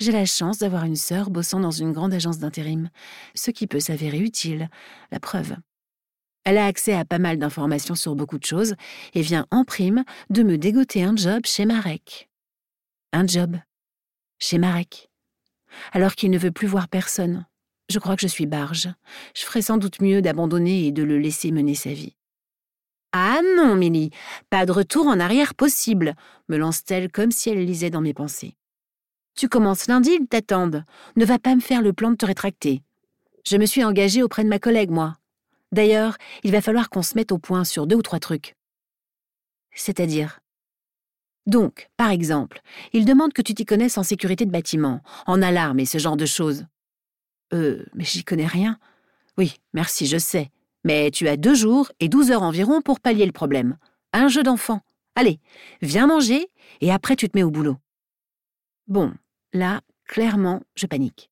J'ai 0.00 0.12
la 0.12 0.26
chance 0.26 0.58
d'avoir 0.58 0.84
une 0.84 0.96
sœur 0.96 1.30
bossant 1.30 1.60
dans 1.60 1.70
une 1.70 1.92
grande 1.92 2.14
agence 2.14 2.38
d'intérim, 2.38 2.90
ce 3.34 3.50
qui 3.50 3.66
peut 3.66 3.80
s'avérer 3.80 4.18
utile, 4.18 4.68
la 5.10 5.18
preuve. 5.18 5.56
Elle 6.44 6.58
a 6.58 6.66
accès 6.66 6.92
à 6.92 7.04
pas 7.04 7.18
mal 7.18 7.38
d'informations 7.38 7.94
sur 7.94 8.14
beaucoup 8.14 8.38
de 8.38 8.44
choses 8.44 8.74
et 9.14 9.22
vient 9.22 9.46
en 9.50 9.64
prime 9.64 10.04
de 10.30 10.42
me 10.42 10.58
dégoter 10.58 11.02
un 11.02 11.16
job 11.16 11.46
chez 11.46 11.64
Marek. 11.64 12.28
Un 13.12 13.26
job 13.26 13.56
chez 14.38 14.58
Marek 14.58 15.08
alors 15.92 16.14
qu'il 16.14 16.30
ne 16.30 16.38
veut 16.38 16.52
plus 16.52 16.66
voir 16.66 16.88
personne. 16.88 17.46
Je 17.88 17.98
crois 17.98 18.16
que 18.16 18.22
je 18.22 18.28
suis 18.28 18.46
barge. 18.46 18.88
Je 19.36 19.42
ferais 19.42 19.62
sans 19.62 19.76
doute 19.76 20.00
mieux 20.00 20.22
d'abandonner 20.22 20.86
et 20.86 20.92
de 20.92 21.02
le 21.02 21.18
laisser 21.18 21.52
mener 21.52 21.74
sa 21.74 21.92
vie. 21.92 22.16
Ah 23.12 23.40
non, 23.56 23.76
Milly, 23.76 24.10
pas 24.50 24.66
de 24.66 24.72
retour 24.72 25.06
en 25.06 25.20
arrière 25.20 25.54
possible, 25.54 26.14
me 26.48 26.56
lance-t-elle 26.56 27.12
comme 27.12 27.30
si 27.30 27.50
elle 27.50 27.64
lisait 27.64 27.90
dans 27.90 28.00
mes 28.00 28.14
pensées. 28.14 28.56
Tu 29.36 29.48
commences 29.48 29.86
lundi, 29.86 30.16
ils 30.20 30.26
t'attendent. 30.26 30.84
Ne 31.16 31.24
va 31.24 31.38
pas 31.38 31.54
me 31.54 31.60
faire 31.60 31.82
le 31.82 31.92
plan 31.92 32.10
de 32.10 32.16
te 32.16 32.26
rétracter. 32.26 32.82
Je 33.46 33.56
me 33.56 33.66
suis 33.66 33.84
engagée 33.84 34.22
auprès 34.22 34.44
de 34.44 34.48
ma 34.48 34.58
collègue, 34.58 34.90
moi. 34.90 35.14
D'ailleurs, 35.72 36.16
il 36.44 36.52
va 36.52 36.60
falloir 36.60 36.88
qu'on 36.88 37.02
se 37.02 37.16
mette 37.16 37.32
au 37.32 37.38
point 37.38 37.64
sur 37.64 37.86
deux 37.86 37.96
ou 37.96 38.02
trois 38.02 38.20
trucs. 38.20 38.56
C'est-à-dire? 39.72 40.40
Donc, 41.46 41.90
par 41.96 42.10
exemple, 42.10 42.62
il 42.92 43.04
demande 43.04 43.32
que 43.32 43.42
tu 43.42 43.54
t'y 43.54 43.66
connaisses 43.66 43.98
en 43.98 44.02
sécurité 44.02 44.46
de 44.46 44.50
bâtiment, 44.50 45.02
en 45.26 45.42
alarme 45.42 45.78
et 45.78 45.84
ce 45.84 45.98
genre 45.98 46.16
de 46.16 46.26
choses. 46.26 46.66
Euh, 47.52 47.84
mais 47.94 48.04
j'y 48.04 48.24
connais 48.24 48.46
rien. 48.46 48.78
Oui, 49.36 49.56
merci, 49.74 50.06
je 50.06 50.16
sais. 50.16 50.50
Mais 50.84 51.10
tu 51.10 51.28
as 51.28 51.36
deux 51.36 51.54
jours 51.54 51.92
et 52.00 52.08
douze 52.08 52.30
heures 52.30 52.42
environ 52.42 52.80
pour 52.80 53.00
pallier 53.00 53.26
le 53.26 53.32
problème. 53.32 53.76
Un 54.12 54.28
jeu 54.28 54.42
d'enfant. 54.42 54.80
Allez, 55.16 55.38
viens 55.82 56.06
manger 56.06 56.48
et 56.80 56.90
après 56.90 57.16
tu 57.16 57.28
te 57.28 57.36
mets 57.36 57.42
au 57.42 57.50
boulot. 57.50 57.76
Bon, 58.86 59.12
là, 59.52 59.80
clairement, 60.06 60.62
je 60.74 60.86
panique. 60.86 61.30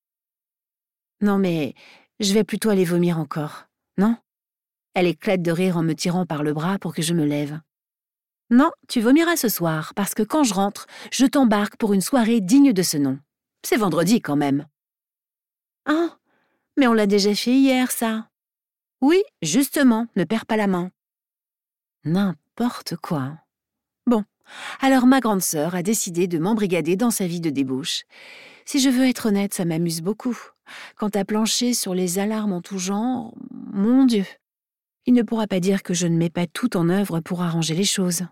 Non 1.20 1.38
mais, 1.38 1.74
je 2.20 2.34
vais 2.34 2.44
plutôt 2.44 2.70
aller 2.70 2.84
vomir 2.84 3.18
encore, 3.18 3.66
non? 3.98 4.16
Elle 4.94 5.06
éclate 5.06 5.42
de 5.42 5.52
rire 5.52 5.76
en 5.76 5.82
me 5.82 5.94
tirant 5.94 6.26
par 6.26 6.42
le 6.42 6.52
bras 6.52 6.78
pour 6.78 6.94
que 6.94 7.02
je 7.02 7.14
me 7.14 7.24
lève. 7.24 7.60
Non, 8.52 8.70
tu 8.86 9.00
vomiras 9.00 9.36
ce 9.36 9.48
soir, 9.48 9.94
parce 9.94 10.12
que 10.12 10.22
quand 10.22 10.44
je 10.44 10.52
rentre, 10.52 10.86
je 11.10 11.24
t'embarque 11.24 11.78
pour 11.78 11.94
une 11.94 12.02
soirée 12.02 12.42
digne 12.42 12.74
de 12.74 12.82
ce 12.82 12.98
nom. 12.98 13.18
C'est 13.62 13.78
vendredi 13.78 14.20
quand 14.20 14.36
même. 14.36 14.66
Ah, 15.86 16.18
mais 16.76 16.86
on 16.86 16.92
l'a 16.92 17.06
déjà 17.06 17.34
fait 17.34 17.54
hier, 17.54 17.90
ça. 17.90 18.28
Oui, 19.00 19.22
justement, 19.40 20.06
ne 20.16 20.24
perds 20.24 20.44
pas 20.44 20.58
la 20.58 20.66
main. 20.66 20.90
N'importe 22.04 22.96
quoi. 22.96 23.38
Bon, 24.06 24.22
alors 24.82 25.06
ma 25.06 25.20
grande 25.20 25.40
sœur 25.40 25.74
a 25.74 25.82
décidé 25.82 26.26
de 26.26 26.38
m'embrigader 26.38 26.94
dans 26.94 27.10
sa 27.10 27.26
vie 27.26 27.40
de 27.40 27.48
débauche. 27.48 28.02
Si 28.66 28.80
je 28.80 28.90
veux 28.90 29.08
être 29.08 29.28
honnête, 29.28 29.54
ça 29.54 29.64
m'amuse 29.64 30.02
beaucoup. 30.02 30.38
Quant 30.96 31.08
à 31.14 31.24
plancher 31.24 31.72
sur 31.72 31.94
les 31.94 32.18
alarmes 32.18 32.52
en 32.52 32.60
tout 32.60 32.78
genre, 32.78 33.32
mon 33.72 34.04
Dieu. 34.04 34.26
Il 35.06 35.14
ne 35.14 35.22
pourra 35.22 35.46
pas 35.46 35.58
dire 35.58 35.82
que 35.82 35.94
je 35.94 36.06
ne 36.06 36.18
mets 36.18 36.28
pas 36.28 36.46
tout 36.46 36.76
en 36.76 36.90
œuvre 36.90 37.20
pour 37.20 37.40
arranger 37.40 37.74
les 37.74 37.84
choses. 37.84 38.26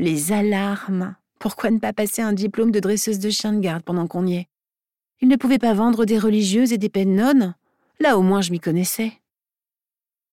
Les 0.00 0.30
alarmes. 0.30 1.16
Pourquoi 1.40 1.72
ne 1.72 1.80
pas 1.80 1.92
passer 1.92 2.22
un 2.22 2.32
diplôme 2.32 2.70
de 2.70 2.78
dresseuse 2.78 3.18
de 3.18 3.30
chien 3.30 3.52
de 3.52 3.58
garde 3.58 3.82
pendant 3.82 4.06
qu'on 4.06 4.28
y 4.28 4.36
est? 4.36 4.46
Il 5.20 5.26
ne 5.26 5.34
pouvait 5.34 5.58
pas 5.58 5.74
vendre 5.74 6.04
des 6.04 6.20
religieuses 6.20 6.72
et 6.72 6.78
des 6.78 6.88
peines 6.88 7.16
nonnes? 7.16 7.56
Là 7.98 8.16
au 8.16 8.22
moins 8.22 8.40
je 8.40 8.52
m'y 8.52 8.60
connaissais. 8.60 9.12